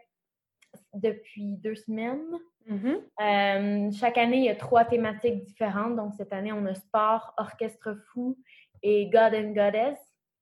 [0.95, 2.39] depuis deux semaines.
[2.69, 2.97] Mm-hmm.
[3.21, 5.97] Euh, chaque année, il y a trois thématiques différentes.
[5.97, 8.39] Donc, cette année, on a sport, orchestre fou
[8.83, 9.99] et God and Goddess.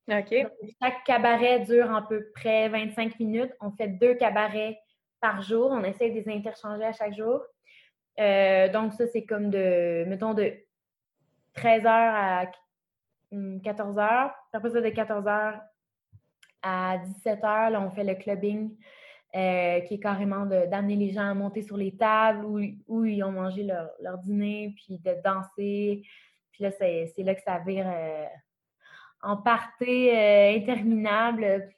[0.06, 0.34] OK.
[0.82, 3.52] chaque cabaret dure à peu près 25 minutes.
[3.60, 4.78] On fait deux cabarets
[5.20, 5.70] par jour.
[5.70, 7.40] On essaie de les interchanger à chaque jour.
[8.20, 10.52] Euh, donc, ça, c'est comme de, mettons, de
[11.56, 12.46] 13h à
[13.62, 14.32] 14h.
[14.52, 15.60] Après ça, de 14h
[16.62, 18.76] à 17h, là, on fait le clubbing,
[19.34, 22.44] euh, qui est carrément d'amener les gens à monter sur les tables
[22.86, 26.02] où, ils ont mangé leur, dîner, puis de danser.
[26.52, 28.26] Puis là, c'est là que ça vire euh,
[29.22, 31.72] en partie interminable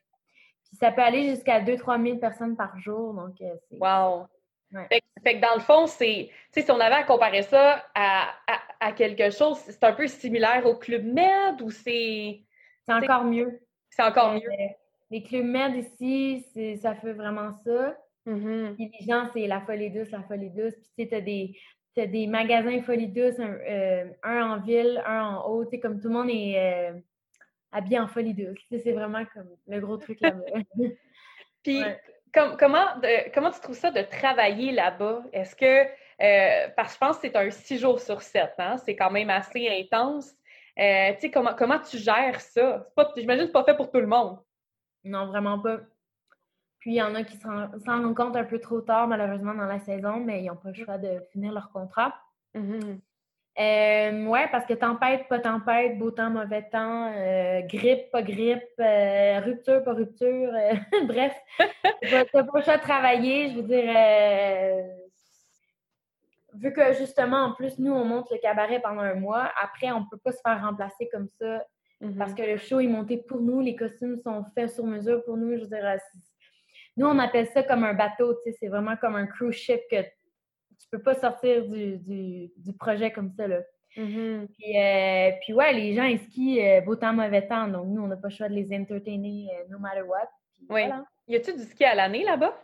[0.78, 3.14] ça peut aller jusqu'à 2-3 000 personnes par jour.
[3.14, 4.26] Donc, euh, wow!
[5.22, 8.34] Fait, que dans le fond, c'est, si on avait à comparer ça à,
[8.80, 12.42] à, quelque chose, c'est un peu similaire au Club Med ou c'est.
[12.84, 13.60] C'est encore mieux.
[13.90, 14.50] C'est encore mieux.
[14.50, 14.66] Euh,
[15.10, 16.44] les Clubs Med ici,
[16.80, 17.96] ça fait vraiment ça.
[18.26, 18.74] Mm-hmm.
[18.74, 20.74] Puis les gens, c'est la folie douce, la folie douce.
[20.96, 21.56] Puis tu sais, des,
[21.96, 25.64] as des magasins folie douce, un, euh, un, en ville, un en haut.
[25.64, 26.92] Tu sais, comme tout le monde est
[27.72, 28.58] habillé en folie douce.
[28.68, 30.44] C'est vraiment comme le gros truc là-bas.
[31.62, 31.82] Puis,
[32.58, 32.86] comment,
[33.34, 35.22] comment tu trouves ça de travailler là-bas?
[35.32, 35.84] Est-ce que,
[36.22, 38.76] euh, parce que je pense que c'est un six jours sur sept, hein?
[38.78, 40.34] c'est quand même assez intense.
[40.78, 42.86] Euh, tu sais, comment, comment tu gères ça?
[43.16, 44.38] J'imagine que c'est pas fait pour tout le monde.
[45.04, 45.78] Non, vraiment pas.
[46.80, 49.64] Puis, il y en a qui s'en rendent compte un peu trop tard, malheureusement, dans
[49.64, 52.14] la saison, mais ils n'ont pas le choix de finir leur contrat.
[52.54, 53.00] Mm-hmm.
[53.58, 58.62] Euh, ouais, parce que tempête, pas tempête, beau temps, mauvais temps, euh, grippe, pas grippe,
[58.78, 60.52] euh, rupture, pas rupture.
[60.54, 60.74] Euh,
[61.06, 61.34] bref,
[62.02, 63.48] t'as pas le choix de travailler.
[63.50, 64.84] Je veux dire,
[66.54, 70.04] vu que justement, en plus, nous, on monte le cabaret pendant un mois, après, on
[70.04, 71.64] peut pas se faire remplacer comme ça
[72.18, 72.34] parce mm-hmm.
[72.34, 75.56] que le show est monté pour nous, les costumes sont faits sur mesure pour nous.
[75.56, 75.98] Je veux dire,
[76.96, 79.80] nous, on appelle ça comme un bateau, tu sais, c'est vraiment comme un cruise ship
[79.90, 79.96] que
[80.86, 83.60] tu peux pas sortir du, du, projet comme ça, là.
[83.96, 84.46] Mm-hmm.
[84.48, 87.66] puis, euh, puis, ouais, les gens, ils skient euh, beau temps, mauvais temps.
[87.66, 90.28] Donc, nous, on n'a pas le choix de les entertainer euh, no matter what.
[90.68, 90.82] oui.
[91.28, 92.56] Y a-tu du ski à l'année là-bas?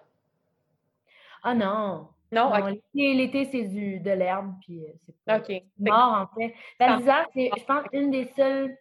[1.42, 2.08] Ah non.
[2.30, 2.52] Non,
[2.94, 4.84] L'été, c'est du de l'herbe, puis
[5.26, 6.54] c'est mort, en fait.
[6.78, 8.76] Val c'est, je pense, une des seules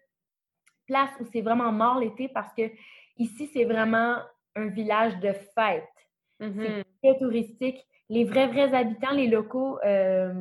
[0.85, 2.63] places où c'est vraiment mort l'été parce que
[3.17, 4.17] ici, c'est vraiment
[4.55, 5.83] un village de fête.
[6.39, 6.83] Mm-hmm.
[7.01, 10.33] C'est très touristique les vrais, vrais habitants, les locaux, euh,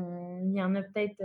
[0.42, 1.22] il y en a peut-être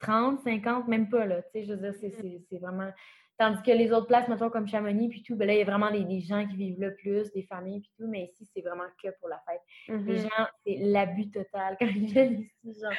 [0.00, 1.42] 30, euh, 50, même pas, là.
[1.42, 2.90] Tu sais, je veux dire, c'est vraiment...
[3.38, 5.64] Tandis que les autres places, mettons, comme Chamonix, puis tout, ben là, il y a
[5.64, 8.86] vraiment des, gens qui vivent là plus, des familles, puis tout, mais ici, c'est vraiment
[9.00, 9.60] que pour la fête.
[9.88, 10.22] Les mm-hmm.
[10.22, 12.92] gens, c'est l'abus total quand ils viennent ici, genre,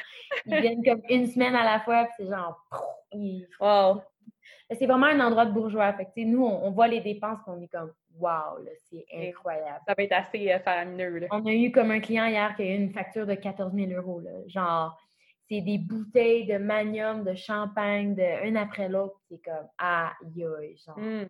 [0.46, 2.64] ils viennent comme une semaine à la fois, puis c'est genre...
[3.60, 4.02] Wow!
[4.70, 5.92] C'est vraiment un endroit de bourgeois.
[5.94, 8.58] Fait que, nous, on, voit les dépenses, qu'on est comme wow,
[8.90, 9.80] c'est incroyable.
[9.86, 11.26] Ça va être assez euh, faramineux.
[11.30, 13.92] On a eu comme un client hier qui a eu une facture de 14 000
[13.92, 14.20] euros.
[14.20, 14.30] Là.
[14.46, 14.98] Genre,
[15.48, 19.18] c'est des bouteilles de manium, de champagne, de un après l'autre.
[19.30, 20.76] C'est comme aïe, aïe.
[20.84, 20.98] Genre.
[20.98, 21.26] Hmm.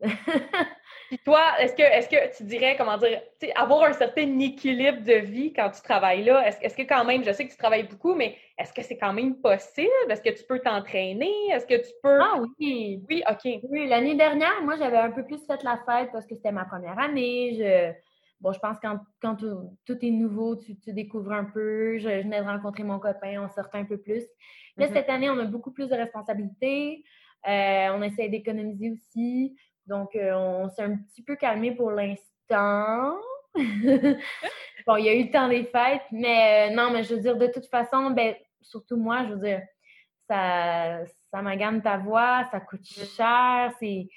[1.08, 3.20] Puis toi, est-ce que, est que tu dirais, comment dire,
[3.56, 7.32] avoir un certain équilibre de vie quand tu travailles là, est-ce, que quand même, je
[7.32, 9.90] sais que tu travailles beaucoup, mais est-ce que c'est quand même possible?
[10.08, 11.32] Est-ce que tu peux t'entraîner?
[11.50, 12.20] Est-ce que tu peux.
[12.20, 13.02] Ah oui.
[13.08, 13.60] Oui, OK.
[13.70, 16.64] Oui, l'année dernière, moi, j'avais un peu plus fait la fête parce que c'était ma
[16.64, 17.54] première année.
[17.58, 17.92] Je...
[18.40, 21.98] Bon, je pense que quand, quand tout, est nouveau, tu, découvres un peu.
[21.98, 24.22] Je, venais de rencontrer mon copain, on sortait un peu plus.
[24.76, 24.92] Là, mm-hmm.
[24.92, 27.04] cette année, on a beaucoup plus de responsabilités.
[27.46, 29.56] Euh, on essaie d'économiser aussi.
[29.86, 33.16] Donc, euh, on s'est un petit peu calmé pour l'instant.
[33.54, 37.20] bon, il y a eu le temps des fêtes, mais euh, non, mais je veux
[37.20, 39.62] dire, de toute façon, ben, surtout moi, je veux dire,
[40.28, 44.08] ça, ça magane ta voix, ça coûte cher, c'est.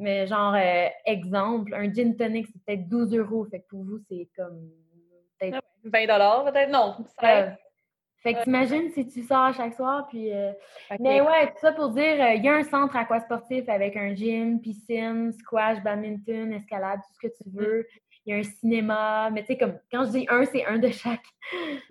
[0.00, 3.46] Mais genre, euh, exemple, un gin tonic, c'est peut-être 12 euros.
[3.50, 4.70] Fait que pour vous, c'est comme.
[5.38, 5.60] Peut-être...
[5.84, 6.70] 20 dollars, peut-être?
[6.70, 6.96] Non.
[8.22, 10.32] Fait que t'imagines si tu sors chaque soir, puis...
[10.32, 10.52] Euh,
[10.98, 14.14] mais ouais, tout ça pour dire, euh, il y a un centre aquasportif avec un
[14.14, 17.58] gym, piscine, squash, badminton, escalade, tout ce que tu mm.
[17.58, 17.86] veux.
[18.26, 20.78] Il y a un cinéma, mais tu sais, comme, quand je dis un, c'est un
[20.78, 21.24] de chaque.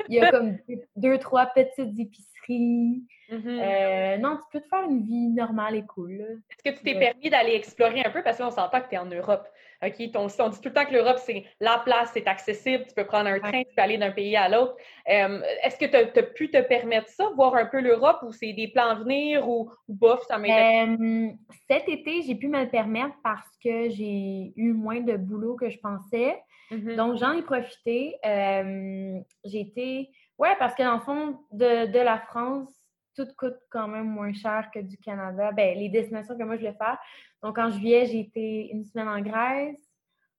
[0.10, 0.58] Il y a comme
[0.96, 3.04] deux, trois petites épiceries.
[3.32, 3.48] Mm-hmm.
[3.48, 6.22] Euh, non, tu peux te faire une vie normale et cool.
[6.22, 8.22] Est-ce que tu t'es permis d'aller explorer un peu?
[8.22, 9.48] Parce que là, on s'entend que tu es en Europe.
[9.84, 13.06] OK, on, dit tout le temps que l'Europe, c'est la place, c'est accessible, tu peux
[13.06, 14.76] prendre un train, tu peux aller d'un pays à l'autre.
[15.08, 18.54] Euh, est-ce que tu as, pu te permettre ça, voir un peu l'Europe, ou c'est
[18.54, 21.00] des plans à venir, ou, bof, ça m'intéresse?
[21.00, 21.30] Euh,
[21.70, 25.70] cet été, j'ai pu me le permettre parce que j'ai eu moins de boulot que
[25.70, 26.42] je pensais.
[26.72, 26.96] Mm-hmm.
[26.96, 28.16] Donc, j'en ai profité.
[28.26, 30.10] Euh, j'ai été...
[30.40, 32.70] Ouais, parce que dans le fond, de, de la France,
[33.18, 35.52] tout coûte quand même moins cher que du Canada.
[35.52, 36.98] Ben, les destinations que moi je vais faire.
[37.42, 39.82] Donc, en juillet, j'ai été une semaine en Grèce.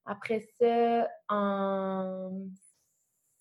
[0.06, 2.30] Après ça, en,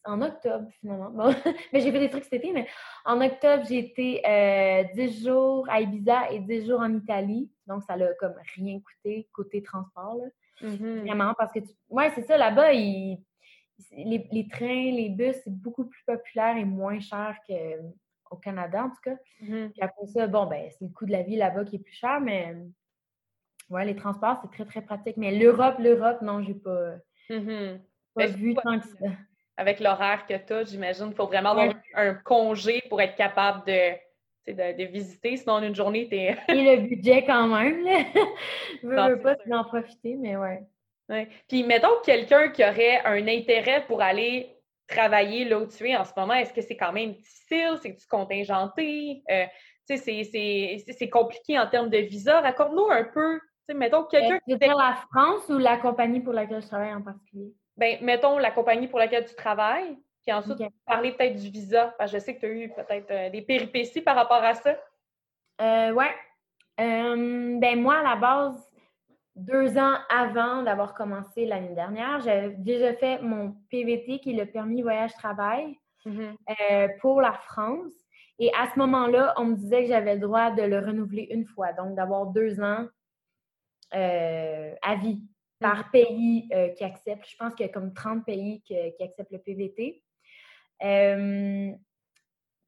[0.06, 1.14] en octobre, finalement.
[1.72, 2.68] mais j'ai fait des trucs cet été, mais
[3.06, 7.50] en octobre, j'ai été euh, 10 jours à Ibiza et 10 jours en Italie.
[7.68, 10.20] Donc, ça l'a comme rien coûté côté transport.
[10.62, 11.06] Mm-hmm.
[11.06, 11.70] Vraiment, parce que, tu...
[11.90, 17.00] ouais, c'est ça, là-bas, les, les, trains, les bus, c'est beaucoup plus populaire et moins
[17.00, 17.54] cher que
[18.32, 19.18] au Canada, en tout cas.
[19.42, 19.70] Mm-hmm.
[19.72, 21.94] Puis après ça, bon, ben, c'est le coût de la vie là-bas qui est plus
[21.94, 22.56] cher, mais
[23.70, 25.18] ouais, les transports, c'est très, très pratique.
[25.18, 26.96] Mais l'Europe, l'Europe, non, j'ai pas,
[27.30, 27.80] mm-hmm.
[28.16, 29.08] pas vu tant que ça.
[29.58, 33.66] Avec l'horaire que tu as, j'imagine qu'il faut vraiment avoir un congé pour être capable
[33.66, 33.94] de,
[34.48, 35.38] de, visiter.
[35.38, 36.38] Sinon, en une journée, tu es.
[36.50, 38.04] Et le budget quand même, là.
[38.84, 40.62] Je veux, pas en profiter, mais ouais.
[41.10, 41.28] ouais.
[41.48, 44.57] Puis, mettons quelqu'un qui aurait un intérêt pour aller
[44.88, 47.78] travailler là où tu es en ce moment, est-ce que c'est quand même difficile?
[47.82, 49.24] C'est-tu contingenté?
[49.30, 49.46] Euh,
[49.86, 52.42] c'est compliqué en termes de visa.
[52.42, 53.40] Raconte-nous un peu,
[53.74, 54.58] mettons quelqu'un qui.
[54.58, 57.54] dire la France ou la compagnie pour laquelle je travaille en particulier?
[57.78, 61.96] Ben, mettons la compagnie pour laquelle tu travailles, puis ensuite parler peut-être du visa.
[62.06, 64.76] je sais que tu as eu peut-être euh, des péripéties par rapport à ça.
[65.62, 66.14] Euh, ouais.
[66.80, 68.67] Euh, ben moi, à la base,
[69.38, 74.48] deux ans avant d'avoir commencé l'année dernière, j'avais déjà fait mon PVT, qui est le
[74.48, 76.36] permis voyage-travail, mm-hmm.
[76.72, 77.94] euh, pour la France.
[78.40, 81.46] Et à ce moment-là, on me disait que j'avais le droit de le renouveler une
[81.46, 82.88] fois, donc d'avoir deux ans
[83.94, 85.22] euh, à vie
[85.60, 85.92] par mm-hmm.
[85.92, 87.30] pays euh, qui accepte.
[87.30, 90.04] Je pense qu'il y a comme 30 pays qui, acceptent le PVT.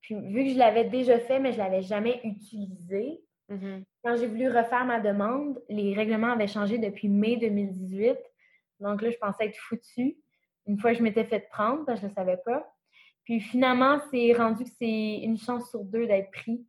[0.01, 3.84] puis vu que je l'avais déjà fait, mais je ne l'avais jamais utilisé, mm-hmm.
[4.04, 8.18] Quand j'ai voulu refaire ma demande, les règlements avaient changé depuis mai 2018.
[8.80, 10.18] Donc là, je pensais être foutue.
[10.68, 12.72] Une fois, je m'étais fait prendre, parce que je ne savais pas.
[13.26, 16.66] Puis finalement, c'est rendu que c'est une chance sur deux d'être pris.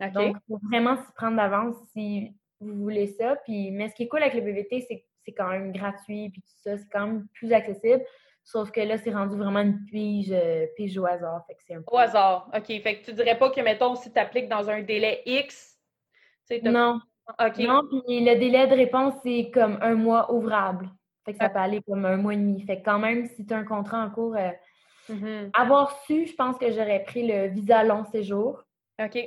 [0.00, 3.36] Donc, il faut vraiment s'y prendre d'avance si vous voulez ça.
[3.44, 6.30] Puis, mais ce qui est cool avec le BVT, c'est que c'est quand même gratuit,
[6.30, 8.02] puis tout ça, c'est quand même plus accessible.
[8.44, 11.44] Sauf que là, c'est rendu vraiment une pige, euh, pige au hasard.
[11.46, 12.66] Fait que un Au hasard, OK.
[12.66, 15.77] Fait que tu dirais pas que, mettons, si tu appliques dans un délai X,
[16.64, 17.00] non.
[17.58, 20.88] Non, puis le délai de réponse, c'est comme un mois ouvrable.
[21.24, 22.62] Fait que ça peut aller comme un mois et demi.
[22.62, 24.50] Fait que quand même, si tu as un contrat en cours, euh,
[25.10, 25.50] mm-hmm.
[25.52, 28.64] avoir su, je pense que j'aurais pris le visa long séjour.
[28.98, 29.18] OK.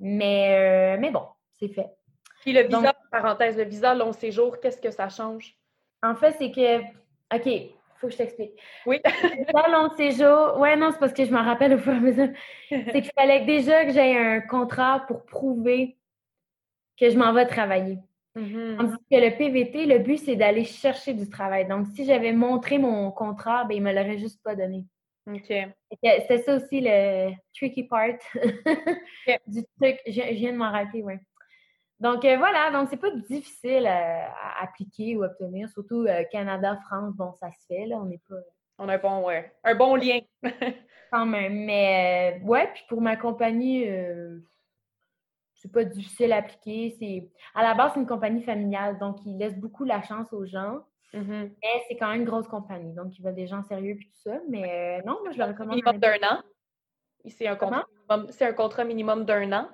[0.00, 1.24] Mais, euh, mais bon,
[1.58, 1.88] c'est fait.
[2.42, 5.54] Puis le visa, parenthèse, le visa long séjour, qu'est-ce que ça change?
[6.02, 6.80] En fait, c'est que,
[7.34, 8.52] OK, faut que je t'explique.
[8.84, 9.00] Oui.
[9.04, 12.00] visa long séjour, ouais, non, c'est parce que je m'en rappelle au fur et à
[12.00, 12.28] mesure.
[12.68, 15.96] C'est qu'il fallait déjà que j'aie un contrat pour prouver
[17.02, 17.98] que je m'en vais travailler.
[18.36, 18.76] Mm-hmm.
[18.76, 21.66] Tandis que le PVT, le but, c'est d'aller chercher du travail.
[21.66, 24.84] Donc, si j'avais montré mon contrat, ben, il ne me l'aurait juste pas donné.
[25.26, 25.52] OK.
[26.02, 28.14] C'est ça aussi le tricky part
[29.46, 29.98] du truc.
[30.06, 31.14] Je, viens de m'en rappeler, oui.
[31.98, 32.70] Donc, euh, voilà.
[32.70, 35.68] Donc, c'est pas difficile à, appliquer ou obtenir.
[35.70, 37.96] Surtout euh, Canada, France, bon, ça se fait, là.
[38.00, 38.36] On n'est pas...
[38.78, 40.20] On a un bon, ouais, un bon lien.
[41.12, 41.64] Quand même.
[41.64, 43.86] Mais, euh, ouais, puis pour ma compagnie
[45.62, 46.96] c'est pas difficile à appliquer.
[46.98, 50.44] C'est à la base, c'est une compagnie familiale, donc ils laissent beaucoup la chance aux
[50.44, 50.80] gens.
[51.14, 51.50] Mm-hmm.
[51.62, 54.30] Mais c'est quand même une grosse compagnie, donc ils veulent des gens sérieux et tout
[54.30, 54.40] ça.
[54.48, 55.76] Mais euh, non, moi je le recommande.
[55.76, 56.42] Minimum d'un an.
[57.26, 57.86] C'est un, contrat
[58.30, 59.68] c'est un contrat minimum d'un an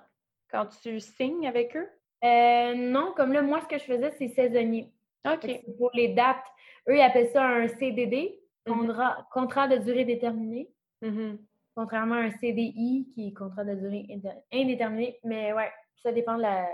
[0.51, 1.89] quand tu signes avec eux?
[2.25, 4.93] Euh, non, comme là, moi, ce que je faisais, c'est saisonnier.
[5.27, 5.65] OK.
[5.79, 6.45] Pour les dates,
[6.89, 9.25] eux, ils appellent ça un CDD, mm-hmm.
[9.31, 10.71] contrat, de durée déterminée.
[11.03, 11.39] Mm-hmm.
[11.79, 14.09] Contrairement à un CDI qui est contrat de durée
[14.53, 15.17] indéterminée.
[15.23, 15.71] Mais ouais,
[16.03, 16.67] ça dépend de la,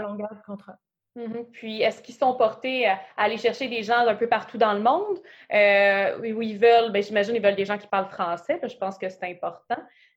[0.00, 0.78] longueur du contrat.
[1.14, 1.50] Mm-hmm.
[1.52, 4.80] Puis, est-ce qu'ils sont portés à aller chercher des gens un peu partout dans le
[4.80, 5.18] monde?
[5.52, 8.96] Euh, où ils veulent, ben, j'imagine, ils veulent des gens qui parlent français, je pense
[8.96, 9.76] que c'est important.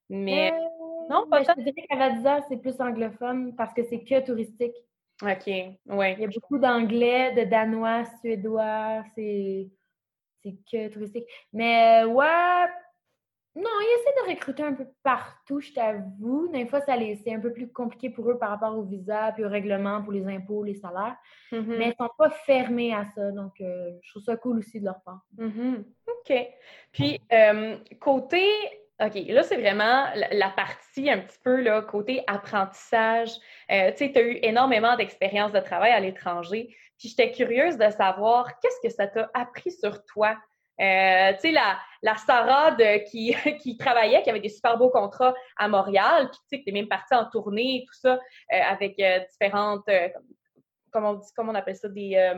[0.09, 4.25] Mais euh, non, pas Je dirais qu'à Val c'est plus anglophone parce que c'est que
[4.25, 4.75] touristique.
[5.21, 6.13] OK, oui.
[6.13, 9.69] Il y a beaucoup d'anglais, de danois, suédois, c'est
[10.71, 11.27] que touristique.
[11.51, 12.67] Mais ouais,
[13.53, 16.47] non, ils essaient de recruter un peu partout, je t'avoue.
[16.53, 19.49] Des fois, c'est un peu plus compliqué pour eux par rapport au visa puis au
[19.49, 21.17] règlement pour les impôts, les salaires.
[21.51, 21.77] Mm-hmm.
[21.77, 23.29] Mais ils ne sont pas fermés à ça.
[23.31, 25.19] Donc, euh, je trouve ça cool aussi de leur part.
[25.37, 25.83] Mm-hmm.
[26.07, 26.47] OK.
[26.93, 28.45] Puis, euh, côté
[29.03, 33.31] OK, là, c'est vraiment la partie un petit peu là, côté apprentissage.
[33.71, 36.75] Euh, tu sais, tu as eu énormément d'expériences de travail à l'étranger.
[36.99, 40.37] Puis j'étais curieuse de savoir qu'est-ce que ça t'a appris sur toi.
[40.79, 42.75] Euh, tu sais, la, la Sarah
[43.09, 46.69] qui, qui travaillait, qui avait des super beaux contrats à Montréal, puis tu sais, tu
[46.69, 48.95] es même partie en tournée et tout ça, euh, avec
[49.31, 49.87] différentes,
[50.91, 52.33] comment, on dit, comment on appelle ça, des,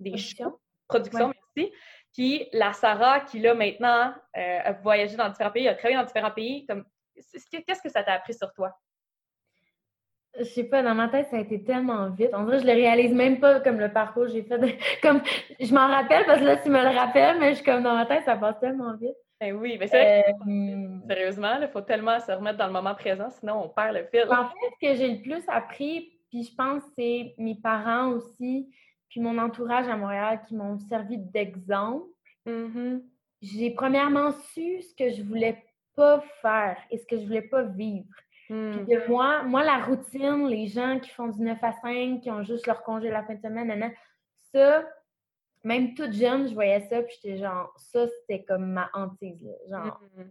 [0.00, 1.72] des shows, productions, merci.
[2.12, 6.04] Puis la Sarah qui, là, maintenant, euh, a voyagé dans différents pays, a travaillé dans
[6.04, 8.76] différents pays, comme qu'est-ce que ça t'a appris sur toi?
[10.38, 12.32] Je sais pas, dans ma tête, ça a été tellement vite.
[12.32, 14.58] En vrai, je le réalise même pas comme le parcours que j'ai fait.
[15.02, 15.20] comme
[15.60, 17.94] je m'en rappelle parce que là, tu me le rappelles, mais je suis comme dans
[17.94, 19.16] ma tête, ça passe tellement vite.
[19.42, 22.94] Ben oui, mais c'est vrai euh, sérieusement, il faut tellement se remettre dans le moment
[22.94, 24.24] présent, sinon on perd le fil.
[24.30, 28.72] En fait, ce que j'ai le plus appris, puis je pense c'est mes parents aussi,
[29.08, 32.06] puis mon entourage à Montréal qui m'ont servi d'exemple.
[32.46, 33.02] Mm-hmm.
[33.42, 35.64] J'ai premièrement su ce que je voulais
[35.96, 38.14] pas faire et ce que je voulais pas vivre.
[38.52, 38.86] Mm.
[39.08, 42.66] moi, moi, la routine, les gens qui font du 9 à 5, qui ont juste
[42.66, 43.94] leur congé la fin de semaine,
[44.52, 44.84] ça,
[45.64, 49.48] même toute jeune, je voyais ça, puis j'étais genre, ça, c'était comme ma hantise.
[49.70, 50.30] Genre, mm-hmm.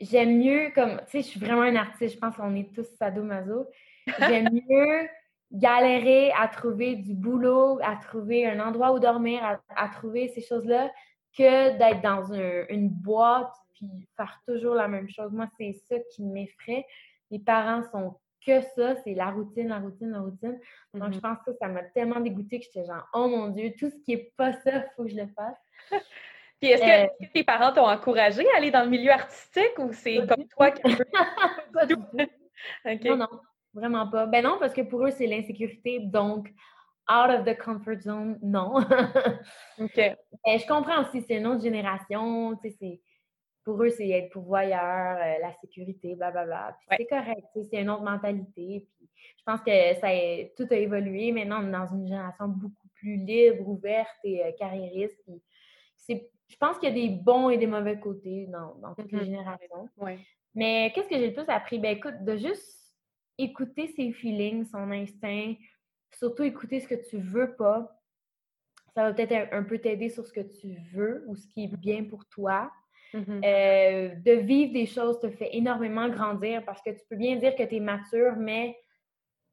[0.00, 2.86] j'aime mieux, comme, tu sais, je suis vraiment un artiste, je pense qu'on est tous
[2.98, 3.66] sadomaso.
[4.18, 5.08] J'aime mieux
[5.52, 9.40] galérer à trouver du boulot, à trouver un endroit où dormir,
[9.74, 10.92] à, trouver ces choses-là,
[11.38, 12.30] que d'être dans
[12.68, 15.32] une boîte puis faire toujours la même chose.
[15.32, 16.86] Moi, c'est ça qui m'effraie.
[17.30, 20.60] Les parents sont que ça, c'est la routine, la routine, la routine.
[20.92, 21.20] Donc, je mm-hmm.
[21.20, 24.16] pense que ça m'a tellement dégoûtée que j'étais genre, oh mon Dieu, tout ce qui
[24.16, 25.56] n'est pas ça, il faut que je le fasse.
[26.60, 29.92] Puis est-ce que, euh, tes parents t'ont encouragé à aller dans le milieu artistique ou
[29.92, 30.82] c'est comme toi qui
[31.88, 31.96] du
[33.08, 33.28] Non, non.
[33.74, 34.26] Vraiment pas.
[34.26, 35.98] Ben non, parce que pour eux, c'est l'insécurité.
[35.98, 36.48] Donc,
[37.10, 38.76] out of the comfort zone, non.
[39.78, 39.96] OK.
[39.96, 42.56] Ben, je comprends aussi, c'est une autre génération.
[43.64, 46.76] Pour eux, c'est être pourvoyeur, euh, la sécurité, blablabla.
[46.80, 48.86] Puis c'est correct, c'est une autre mentalité.
[48.86, 50.08] Puis je pense que ça
[50.56, 51.32] tout a évolué.
[51.32, 55.18] Maintenant, on est dans une génération beaucoup plus libre, ouverte et euh, carriériste.
[55.24, 55.42] Puis
[56.48, 59.18] je pense qu'il y a des bons et des mauvais côtés dans, dans toutes les
[59.18, 59.24] mm-hmm.
[59.24, 59.88] générations.
[59.96, 60.18] Ouais.
[60.54, 61.78] Mais qu'est-ce que j'ai le plus appris?
[61.78, 62.94] Ben écoute, de juste
[63.38, 65.54] écouter ses feelings, son instinct,
[66.12, 68.00] surtout écouter ce que tu veux pas.
[68.94, 71.76] Ça va peut-être un peu t'aider sur ce que tu veux ou ce qui est
[71.76, 72.70] bien pour toi.
[73.14, 73.44] Mm-hmm.
[73.44, 77.54] Euh, de vivre des choses te fait énormément grandir parce que tu peux bien dire
[77.54, 78.76] que tu es mature, mais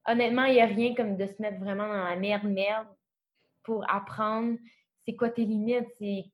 [0.07, 2.87] honnêtement, il n'y a rien comme de se mettre vraiment dans la merde, merde
[3.63, 4.57] pour apprendre
[5.05, 6.25] c'est quoi tes limites, c'est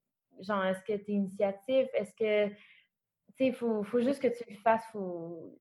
[0.41, 2.55] genre, est-ce que tu es initiatif, est-ce que, tu
[3.37, 5.59] sais, il faut, faut, juste que tu le fasses, faut...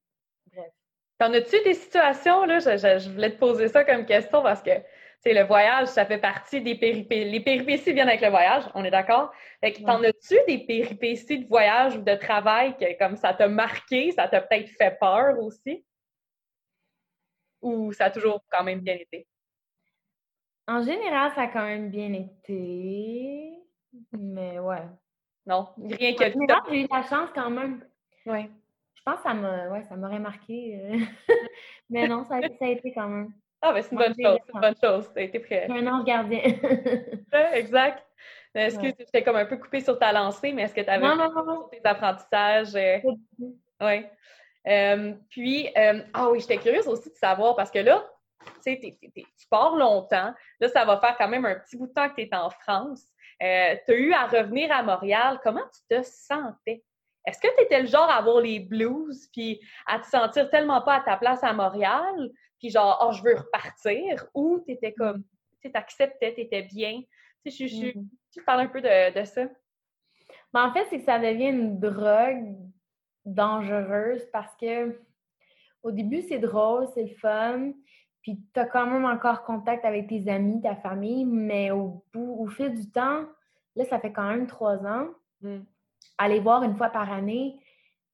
[0.52, 0.72] bref.
[1.18, 4.70] T'en as-tu des situations, là, je, voulais te poser ça comme question parce que,
[5.35, 7.31] le voyage, ça fait partie des péripéties.
[7.31, 9.33] Les péripéties viennent avec le voyage, on est d'accord?
[9.61, 13.49] Fait que t'en as-tu des péripéties de voyage ou de travail que, comme ça t'a
[13.49, 15.85] marqué, ça t'a peut-être fait peur aussi?
[17.62, 19.27] Ou ça a toujours quand même bien été?
[20.68, 23.53] En général, ça a quand même bien été.
[24.12, 24.83] Mais ouais.
[25.47, 26.24] Non, rien que.
[26.70, 27.85] j'ai eu la chance quand même.
[28.27, 28.51] Oui
[29.07, 31.09] pense que ça ouais, m'aurait marqué.
[31.91, 33.33] Mais non, ça, ça, a été quand même.
[33.62, 35.11] Ah, ben c'est une bonne chose, c'est une bonne chose.
[35.16, 35.66] A été prêt.
[35.70, 36.40] Un ange gardien.
[37.52, 38.04] exact.
[38.54, 40.88] Est-ce que tu t'es comme un peu coupé sur ta lancée, mais est-ce que tu
[40.88, 41.68] avais non, non, non.
[41.68, 42.74] tes apprentissages?
[42.74, 42.98] Euh?
[43.80, 44.07] Oui.
[44.66, 45.68] Euh, puis,
[46.14, 48.07] ah oui, j'étais curieuse aussi de savoir parce que là,
[48.64, 50.32] tu sais, tu pars longtemps.
[50.61, 52.48] Là, ça va faire quand même un petit bout de temps que tu es en
[52.48, 53.04] France.
[53.40, 55.38] tu as eu à revenir à Montréal.
[55.42, 56.82] Comment tu te sentais?
[57.26, 60.80] est-ce que tu étais le genre à avoir les blues, puis à te sentir tellement
[60.80, 64.92] pas à ta place à Montréal, puis genre, oh, je veux repartir, ou tu étais
[64.92, 65.22] comme,
[65.61, 67.02] tu t'acceptais, tu étais bien?
[67.44, 69.44] Tu sais, je, parles un peu de, ça?
[70.52, 72.57] Mais en fait, c'est que ça devient une drogue
[73.24, 75.00] dangereuse parce que
[75.82, 77.72] au début, c'est drôle, c'est le fun,
[78.22, 82.36] puis tu as quand même encore contact avec tes amis, ta famille, mais au bout,
[82.40, 83.24] au fil du temps,
[83.76, 85.09] là, ça fait quand même trois ans.
[85.42, 85.59] Mmh.
[86.18, 87.61] Aller voir une fois par année,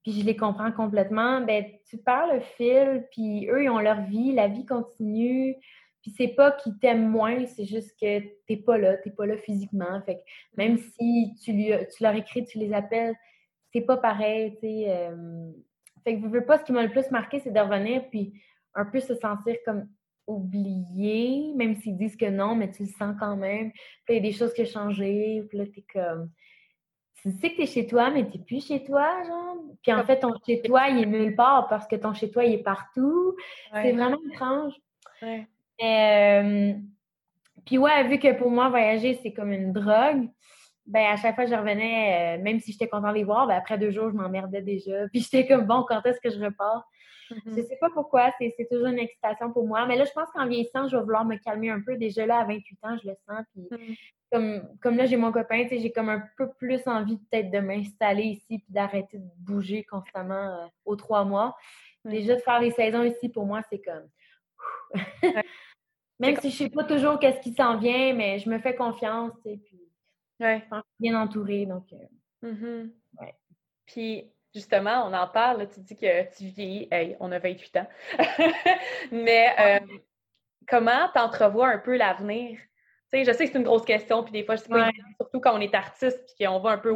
[0.02, 1.40] puis je les comprends complètement.
[1.40, 5.56] Ben, tu perds le fil, puis eux, ils ont leur vie, la vie continue.
[6.02, 9.36] Puis c'est pas qu'ils t'aiment moins, c'est juste que t'es pas là, t'es pas là
[9.38, 10.02] physiquement.
[10.04, 10.20] Fait que
[10.56, 13.14] même si tu, lui, tu leur écris, tu les appelles,
[13.72, 14.84] c'est pas pareil, tu sais.
[14.88, 15.50] Euh.
[16.02, 18.32] Fait que je veux pas, ce qui m'a le plus marqué, c'est de revenir puis
[18.74, 19.86] un peu se sentir comme
[20.26, 23.70] oublié, même s'ils disent que non, mais tu le sens quand même.
[24.04, 26.30] Puis il y a des choses qui ont changé, puis là, t'es comme
[27.22, 29.56] tu sais que tu es chez toi, mais tu plus chez toi, genre?
[29.82, 32.44] Puis en fait, ton chez toi, il est nulle part parce que ton chez toi,
[32.44, 33.36] il est partout.
[33.72, 34.74] C'est vraiment étrange.
[35.22, 35.46] Ouais.
[35.82, 36.72] Euh,
[37.64, 40.28] puis ouais, vu que pour moi, voyager, c'est comme une drogue,
[40.86, 43.46] ben à chaque fois que je revenais, euh, même si j'étais content de les voir,
[43.46, 45.08] ben après deux jours, je m'emmerdais déjà.
[45.12, 46.88] Puis j'étais comme, bon, quand est-ce que je repars?
[47.46, 49.86] Je sais pas pourquoi, c'est toujours une excitation pour moi.
[49.86, 51.96] Mais là, je pense qu'en vieillissant, je vais vouloir me calmer un peu.
[51.96, 53.44] Déjà là, à 28 ans, je le sens.
[53.54, 53.94] Puis mm
[54.32, 58.24] comme, comme là, j'ai mon copain, j'ai comme un peu plus envie peut-être de m'installer
[58.24, 61.54] ici puis d'arrêter de bouger constamment euh, aux trois mois.
[62.04, 64.08] Déjà, de faire les saisons ici, pour moi, c'est comme.
[66.18, 69.32] Même si je sais pas toujours qu'est-ce qui s'en vient, mais je me fais confiance,
[69.44, 69.60] puis
[70.42, 71.86] je suis bien entourée, donc...
[71.92, 72.90] Euh, mm-hmm.
[73.86, 77.88] Puis, justement, on en parle, tu dis que tu vieillis, on a 28 ans,
[79.12, 79.86] mais euh,
[80.68, 82.58] comment tu entrevois un peu l'avenir?
[83.12, 84.90] je sais que c'est une grosse question, puis des fois, c'est pas
[85.20, 86.94] surtout quand on est artiste, puis qu'on va un peu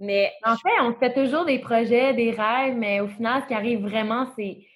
[0.00, 3.54] Mais en fait, on fait toujours des projets, des rêves, mais au final, ce qui
[3.54, 4.66] arrive vraiment, c'est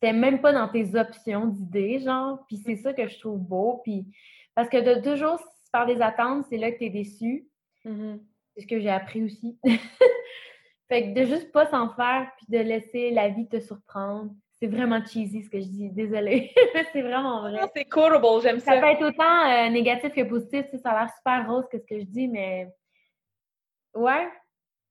[0.00, 2.38] c'était même pas dans tes options d'idées, genre.
[2.48, 3.80] Puis c'est ça que je trouve beau.
[3.84, 4.06] Puis
[4.54, 5.38] parce que de toujours
[5.70, 7.48] faire des attentes, c'est là que tu es déçu.
[7.84, 8.20] Mm-hmm.
[8.54, 9.58] C'est ce que j'ai appris aussi.
[10.88, 14.66] fait que de juste pas s'en faire, puis de laisser la vie te surprendre, c'est
[14.66, 16.52] vraiment cheesy ce que je dis, désolée.
[16.92, 17.60] c'est vraiment vrai.
[17.74, 18.74] c'est courable, j'aime ça.
[18.74, 21.86] Ça peut être autant euh, négatif que positif, ça a l'air super rose que ce
[21.86, 22.68] que je dis, mais
[23.94, 24.28] ouais,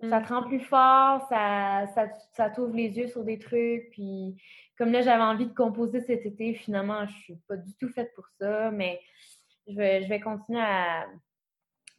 [0.02, 0.24] ça mm.
[0.24, 1.86] te rend plus fort, ça,
[2.34, 4.36] ça, t'ouvre les yeux sur des trucs, puis
[4.78, 8.12] comme là, j'avais envie de composer cet été, finalement, je suis pas du tout faite
[8.16, 9.00] pour ça, mais
[9.70, 11.06] je vais, je vais continuer à,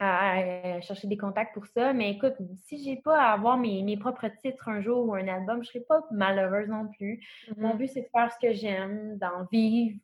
[0.01, 1.93] à, chercher des contacts pour ça.
[1.93, 5.29] Mais écoute, si j'ai pas à avoir mes, mes, propres titres un jour ou un
[5.29, 7.25] album, je serai pas malheureuse non plus.
[7.57, 7.77] Mon mm-hmm.
[7.77, 9.99] but, c'est de faire ce que j'aime, d'en vivre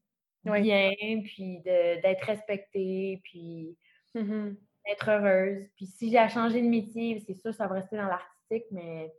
[0.44, 0.92] bien,
[1.24, 3.76] puis d'être respectée, puis
[4.14, 4.56] mm-hmm.
[4.86, 5.66] d'être heureuse.
[5.76, 9.12] Puis si j'ai à changer de métier, c'est sûr, ça va rester dans l'artistique, mais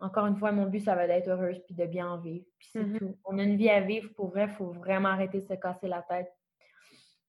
[0.00, 2.44] encore une fois, mon but, ça va d'être heureuse, puis de bien en vivre.
[2.58, 2.98] Puis c'est mm-hmm.
[2.98, 3.16] tout.
[3.24, 5.88] On a une vie à vivre, pour vrai, il faut vraiment arrêter de se casser
[5.88, 6.32] la tête.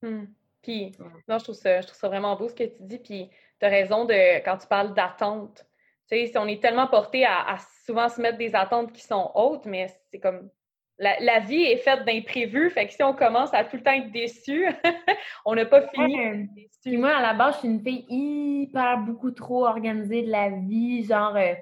[0.06, 0.28] Mm.
[0.62, 0.92] Puis,
[1.28, 2.98] non, je trouve, ça, je trouve ça vraiment beau ce que tu dis.
[2.98, 3.30] Puis,
[3.60, 5.66] tu as raison de quand tu parles d'attente.
[6.10, 9.32] Tu sais, si on est tellement porté à, souvent se mettre des attentes qui sont
[9.36, 10.50] hautes, mais c'est comme.
[10.98, 12.70] La, vie est faite d'imprévus.
[12.70, 14.66] Fait que si on commence à tout le temps être déçu,
[15.46, 16.48] on n'a pas fini.
[16.82, 20.50] Puis moi, à la base, je suis une fille hyper beaucoup trop organisée de la
[20.50, 21.04] vie.
[21.04, 21.36] Genre.
[21.36, 21.54] Euh,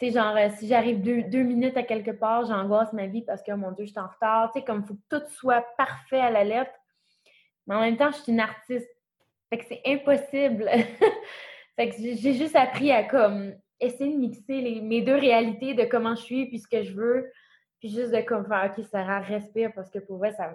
[0.00, 3.42] tu sais, genre, euh, si j'arrive deux, minutes à quelque part, j'angoisse ma vie parce
[3.42, 4.50] que, oh mon Dieu, je suis en retard.
[4.50, 6.72] Tu sais, comme il faut que tout soit parfait à la lettre.
[7.70, 8.90] Mais en même temps, je suis une artiste.
[9.48, 10.68] Fait que c'est impossible.
[11.76, 15.84] fait que j'ai juste appris à comme essayer de mixer les, mes deux réalités de
[15.84, 17.30] comment je suis puis ce que je veux.
[17.78, 20.52] Puis juste de comme faire OK, Sarah, respire parce que pour vrai, ça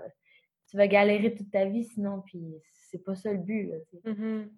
[0.69, 3.69] tu vas galérer toute ta vie sinon, puis c'est pas ça le but.
[3.69, 4.49] Là, mm-hmm.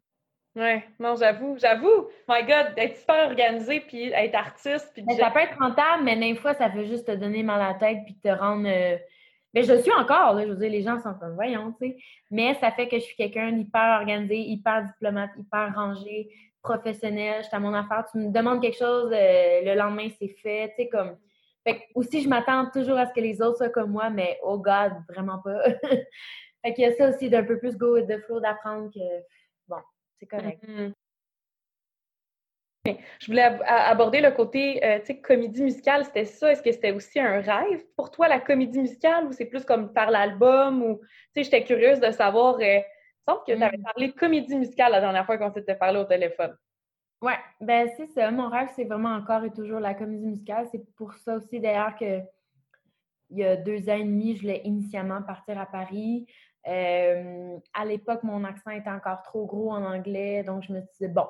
[0.55, 4.91] Ouais, non, j'avoue, j'avoue, my God, d'être super organisé puis être artiste.
[4.95, 7.74] Puis ça peut être rentable, mais des fois, ça veut juste te donner mal à
[7.74, 8.97] la tête puis te rendre euh,
[9.54, 11.98] mais je suis encore, je veux dire, les gens sont comme, voyons, tu sais.
[12.30, 16.30] Mais ça fait que je suis quelqu'un d'hyper organisé, hyper diplomate, hyper rangé,
[16.62, 17.41] professionnel.
[17.41, 18.06] Je suis à mon affaire.
[18.12, 21.18] Tu me demandes quelque chose, euh, le lendemain, c'est fait, tu sais, comme.
[21.66, 24.39] Fait que aussi, je m'attends toujours à ce que les autres soient comme moi, mais
[24.43, 25.64] oh God, vraiment pas.
[26.64, 29.00] fait qu'il y a ça aussi d'un peu plus go with the flow, d'apprendre que,
[29.68, 29.82] bon,
[30.20, 30.64] c'est correct.
[30.64, 30.93] Mm-hmm.
[33.19, 36.51] Je voulais aborder le côté, euh, tu sais, comédie musicale, c'était ça?
[36.51, 39.93] Est-ce que c'était aussi un rêve pour toi, la comédie musicale, ou c'est plus comme
[39.93, 40.81] par l'album?
[40.83, 42.83] Ou, tu sais, j'étais curieuse de savoir, euh, il
[43.27, 43.83] semble que tu avais mm.
[43.83, 46.55] parlé de comédie musicale la dernière fois qu'on s'était parlé au téléphone.
[47.21, 48.29] Oui, ben c'est ça.
[48.29, 50.67] Mon rêve, c'est vraiment encore et toujours la comédie musicale.
[50.71, 52.21] C'est pour ça aussi, d'ailleurs, que
[53.29, 56.27] il y a deux ans et demi, je voulais initialement partir à Paris.
[56.67, 61.07] Euh, à l'époque, mon accent était encore trop gros en anglais, donc je me disais,
[61.07, 61.27] bon,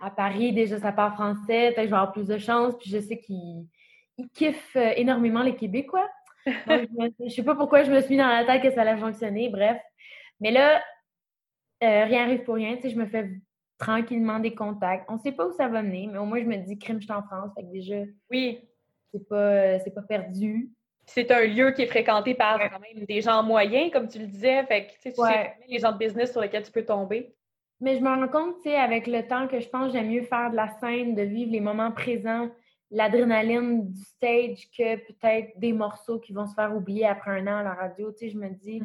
[0.00, 2.90] à Paris, déjà, ça parle français, peut-être que je vais avoir plus de chance, puis
[2.90, 3.66] je sais qu'ils
[4.34, 6.08] kiffent euh, énormément les Québécois.
[6.46, 9.00] je, ne sais pas pourquoi je me suis mis dans la tête que ça allait
[9.00, 9.80] fonctionner, bref.
[10.40, 10.82] Mais là,
[11.82, 13.30] euh, rien arrive pour rien, tu sais, je me fais
[13.78, 15.06] tranquillement des contacts.
[15.08, 17.00] On ne sait pas où ça va mener, mais au moins, je me dis, crime,
[17.00, 17.96] je suis en France, fait que déjà,
[18.30, 18.60] oui.
[19.12, 20.70] c'est pas, pas perdu.
[21.06, 24.26] C'est un lieu qui est fréquenté par quand même des gens moyens, comme tu le
[24.26, 27.34] disais, fait que tu sais les gens de business sur lesquels tu peux tomber.
[27.84, 30.22] Mais je me rends compte, tu sais, avec le temps que je pense j'aime mieux
[30.22, 32.48] faire de la scène, de vivre les moments présents,
[32.90, 37.58] l'adrénaline du stage que peut-être des morceaux qui vont se faire oublier après un an
[37.58, 38.10] à la radio.
[38.12, 38.82] Tu sais, je me dis,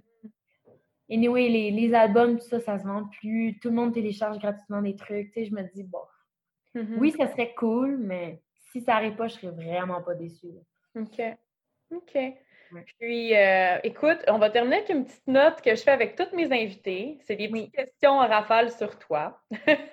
[1.10, 3.58] anyway, les, les albums, tout ça, ça se vend plus.
[3.62, 5.32] Tout le monde télécharge gratuitement des trucs.
[5.32, 6.02] Tu sais, je me dis, bon,
[6.76, 6.98] mm-hmm.
[6.98, 8.42] oui, ça serait cool, mais
[8.74, 10.52] si ça n'arrive pas, je serais vraiment pas déçue.
[10.96, 11.22] OK.
[11.92, 12.18] OK.
[13.00, 16.34] Puis, euh, écoute, on va terminer avec une petite note que je fais avec toutes
[16.34, 17.20] mes invités.
[17.26, 19.42] C'est des petites questions en rafale sur toi.
[19.66, 19.84] fait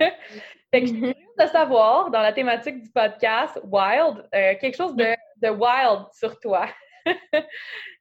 [0.72, 4.94] que je suis curieuse de savoir, dans la thématique du podcast Wild, euh, quelque chose
[4.94, 6.68] de, wild sur toi.
[7.06, 7.42] que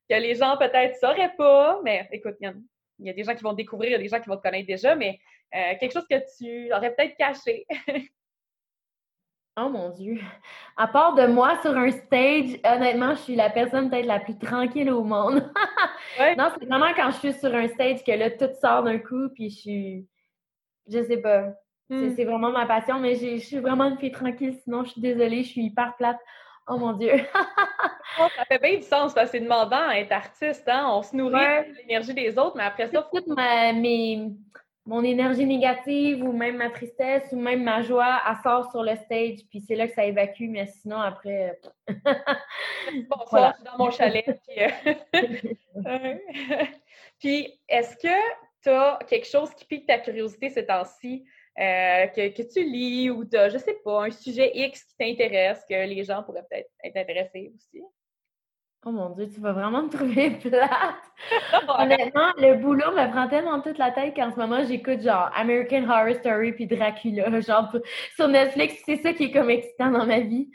[0.10, 2.54] les gens peut-être ne sauraient pas, mais écoute, il
[3.00, 4.42] y, a des gens qui vont découvrir, il y a des gens qui vont te
[4.42, 5.20] connaître déjà, mais
[5.56, 7.66] euh, quelque chose que tu aurais peut-être caché.
[9.58, 10.20] Oh mon Dieu.
[10.76, 14.38] À part de moi sur un stage, honnêtement, je suis la personne peut-être la plus
[14.38, 15.50] tranquille au monde.
[16.38, 19.28] Non, c'est vraiment quand je suis sur un stage que là, tout sort d'un coup,
[19.34, 20.08] puis je suis.
[20.88, 21.50] Je sais pas.
[21.90, 22.10] Hmm.
[22.16, 25.44] C'est vraiment ma passion, mais je suis vraiment une fille tranquille, sinon je suis désolée,
[25.44, 26.20] je suis hyper plate.
[26.68, 27.12] Oh mon Dieu!
[28.38, 30.88] Ça fait bien du sens parce que c'est demandant à être artiste, hein?
[30.90, 33.06] On se nourrit de l'énergie des autres, mais après ça.
[33.14, 34.32] Toute ma, mes,
[34.86, 38.96] mon énergie négative ou même ma tristesse ou même ma joie, elle sort sur le
[38.96, 41.60] stage, puis c'est là que ça évacue, mais sinon, après...
[43.10, 44.26] Bonsoir, je suis dans mon chalet.
[44.48, 46.16] Puis, euh,
[47.20, 48.16] puis est-ce que
[48.62, 51.26] tu as quelque chose qui pique ta curiosité ces temps-ci,
[51.60, 54.96] euh, que, que, tu lis ou tu as, je sais pas, un sujet X qui
[54.98, 57.84] t'intéresse, que les gens pourraient peut-être être intéressés aussi?
[58.88, 60.70] Oh mon Dieu, tu vas vraiment me trouver plate.
[61.68, 65.90] Honnêtement, le boulot me prend tellement toute la tête qu'en ce moment, j'écoute genre American
[65.90, 67.76] Horror Story puis Dracula, genre
[68.16, 68.76] sur Netflix.
[68.86, 70.52] C'est ça qui est comme excitant dans ma vie.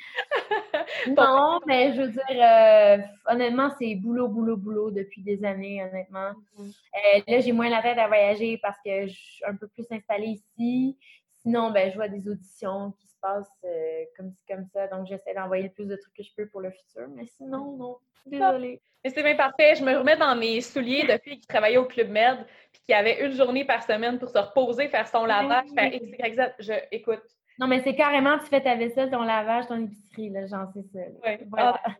[1.08, 6.30] non, mais je veux dire, euh, honnêtement, c'est boulot, boulot, boulot depuis des années, honnêtement.
[6.56, 6.68] Mm-hmm.
[6.68, 9.86] Euh, là, j'ai moins la tête à voyager parce que je suis un peu plus
[9.90, 10.96] installée ici.
[11.42, 14.86] Sinon, ben, je vois des auditions qui se passent euh, comme comme ça.
[14.88, 17.08] Donc, j'essaie d'envoyer le plus de trucs que je peux pour le futur.
[17.14, 17.96] Mais sinon, non.
[18.26, 18.80] Désolée.
[19.02, 19.74] Mais c'est bien parfait.
[19.76, 22.92] Je me remets dans mes souliers de filles qui travaillaient au Club Med puis qui
[22.92, 26.40] avaient une journée par semaine pour se reposer, faire son lavage, faire X, Y, Z.
[26.58, 27.22] Je, écoute.
[27.58, 30.82] Non, mais c'est carrément, tu fais ta vaisselle, ton lavage, ton épicerie, là, j'en sais
[30.92, 31.00] ça.
[31.24, 31.46] Oui.
[31.48, 31.80] Voilà.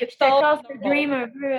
[0.00, 1.52] Ah, je te casse le dream un peu.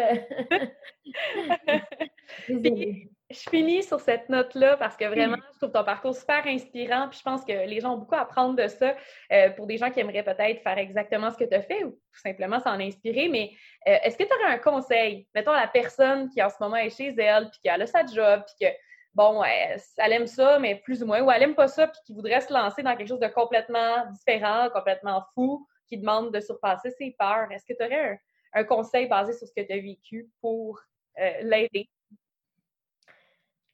[2.62, 7.08] Désolée je finis sur cette note-là parce que vraiment, je trouve ton parcours super inspirant.
[7.10, 8.96] Puis je pense que les gens ont beaucoup à apprendre de ça
[9.32, 11.92] euh, pour des gens qui aimeraient peut-être faire exactement ce que tu as fait ou
[11.92, 13.30] tout simplement s'en inspirer.
[13.30, 13.52] Mais
[13.88, 16.78] euh, est-ce que tu aurais un conseil, mettons, à la personne qui en ce moment
[16.78, 18.74] est chez elle, puis qui a sa job, puis que,
[19.14, 22.14] bon, elle aime ça, mais plus ou moins, ou elle aime pas ça, puis qui
[22.14, 26.90] voudrait se lancer dans quelque chose de complètement différent, complètement fou, qui demande de surpasser
[26.92, 27.52] ses peurs.
[27.52, 28.20] Est-ce que tu aurais
[28.54, 30.80] un, conseil basé sur ce que tu as vécu pour
[31.20, 31.90] euh, l'aider?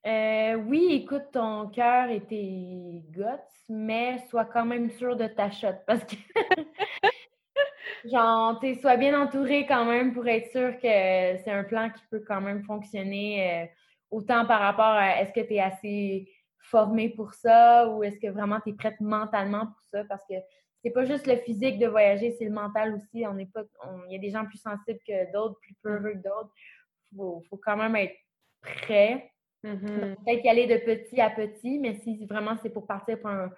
[0.05, 3.23] Euh, oui, écoute ton cœur et tes guts,
[3.69, 6.15] mais sois quand même sûr de ta shot parce que,
[8.11, 12.03] genre, tu sois bien entouré quand même pour être sûr que c'est un plan qui
[12.11, 13.65] peut quand même fonctionner euh,
[14.11, 18.27] autant par rapport à est-ce que tu es assez formé pour ça ou est-ce que
[18.27, 20.35] vraiment tu es prête mentalement pour ça parce que
[20.83, 23.25] c'est pas juste le physique de voyager, c'est le mental aussi.
[23.25, 23.63] On pas,
[24.07, 26.51] il y a des gens plus sensibles que d'autres, plus peureux que d'autres.
[27.17, 28.15] Faut, faut quand même être
[28.61, 29.31] prêt
[29.65, 30.15] Mm-hmm.
[30.15, 33.49] Peut-être y aller de petit à petit, mais si vraiment c'est pour partir pour un,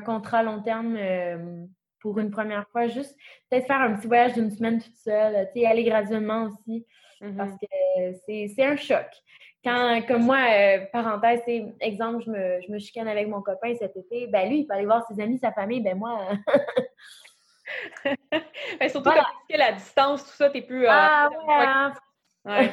[0.00, 1.64] contrat long terme euh,
[2.00, 3.16] pour une première fois, juste
[3.50, 6.86] peut-être faire un petit voyage d'une semaine toute seule, tu sais, aller graduellement aussi,
[7.36, 8.14] parce mm-hmm.
[8.28, 9.06] que c'est un choc.
[9.62, 11.42] Quand, comme moi, euh, parenthèse,
[11.80, 14.72] exemple, je me, je me chicane avec mon copain cet été, ben lui, il peut
[14.72, 16.30] aller voir ses amis, sa famille, ben moi.
[18.04, 19.26] ben, surtout voilà.
[19.50, 20.86] quand la distance, tout ça, t'es plus.
[20.86, 22.00] Euh, ah, ouais,
[22.44, 22.72] Ouais.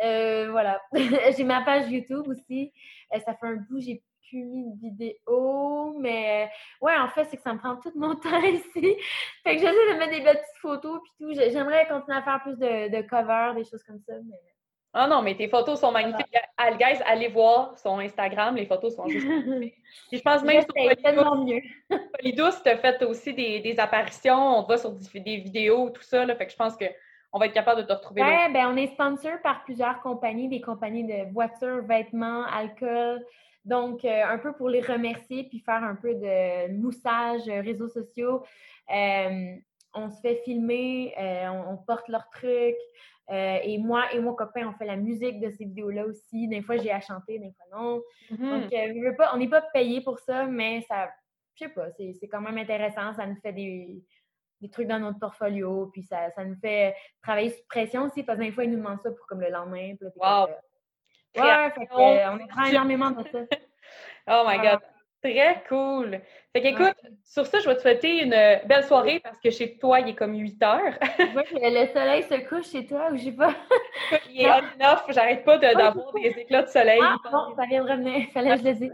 [0.02, 0.82] Euh, voilà.
[1.36, 2.72] j'ai ma page YouTube aussi.
[3.12, 6.50] ça fait un bout, j'ai plus mis de vidéo, mais
[6.80, 8.96] ouais, en fait, c'est que ça me prend tout mon temps ici.
[9.44, 11.32] fait que j'essaie de mettre des belles petites photos puis tout.
[11.32, 14.40] J'aimerais continuer à faire plus de, de covers, des choses comme ça, mais
[14.98, 16.26] ah non, mais tes photos sont magnifiques.
[16.78, 19.74] Guys, allez voir son Instagram, les photos sont juste magnifiques.
[20.10, 20.72] je pense même sur
[22.18, 26.24] Polydouce, tu as fait aussi des, apparitions, on te voit sur des vidéos, tout ça,
[26.24, 28.76] là, fait que je pense qu'on va être capable de te retrouver Oui, ben on
[28.76, 33.22] est sponsor par plusieurs compagnies, des compagnies de voitures, vêtements, alcool.
[33.66, 37.88] Donc, euh, un peu pour les remercier puis faire un peu de moussage, euh, réseaux
[37.88, 38.44] sociaux.
[38.94, 39.56] Euh,
[39.92, 42.76] on se fait filmer, on, on, porte leurs trucs.
[43.30, 46.46] Euh, et moi et mon copain, on fait la musique de ces vidéos-là aussi.
[46.46, 48.02] Des fois, j'ai à chanter, des fois non.
[48.30, 48.60] Mm-hmm.
[48.60, 51.10] Donc, euh, pas, on n'est pas payé pour ça, mais ça,
[51.54, 53.12] je sais pas, c'est quand même intéressant.
[53.14, 54.00] Ça nous fait des,
[54.60, 58.38] des, trucs dans notre portfolio, puis ça, ça, nous fait travailler sous pression aussi, parce
[58.38, 59.94] que des fois, ils nous demandent ça pour comme le lendemain.
[60.16, 60.46] wow!
[61.36, 63.40] ouais, fait on apprend énormément de ça.
[64.28, 64.80] oh my God!
[65.22, 66.20] Très cool.
[66.52, 68.30] Fait qu'écoute, sur ça, je vais te souhaiter une
[68.66, 70.94] belle soirée parce que chez toi, il est comme 8 heures.
[71.18, 73.54] le soleil se couche chez toi ou je sais pas.
[74.30, 77.00] il est on off, j'arrête pas d'avoir des éclats de soleil.
[77.02, 78.92] Ah, bon, ça vient de revenir, fallait que je le dise.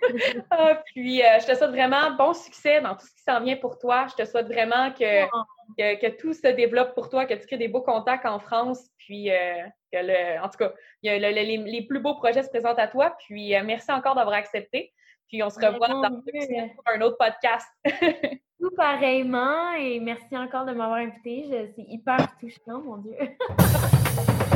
[0.50, 3.56] ah, puis, euh, je te souhaite vraiment bon succès dans tout ce qui s'en vient
[3.56, 4.06] pour toi.
[4.10, 5.42] Je te souhaite vraiment que, oh.
[5.78, 9.30] que, tout se développe pour toi, que tu crées des beaux contacts en France, puis
[9.30, 13.16] euh, que, le, en tout cas, les, plus beaux projets se présentent à toi.
[13.26, 14.92] Puis, euh, merci encore d'avoir accepté.
[15.32, 17.66] Puis on se revoit dans un autre podcast.
[18.60, 21.46] Tout pareillement et merci encore de m'avoir invité.
[21.74, 23.16] C'est hyper touchant, mon Dieu.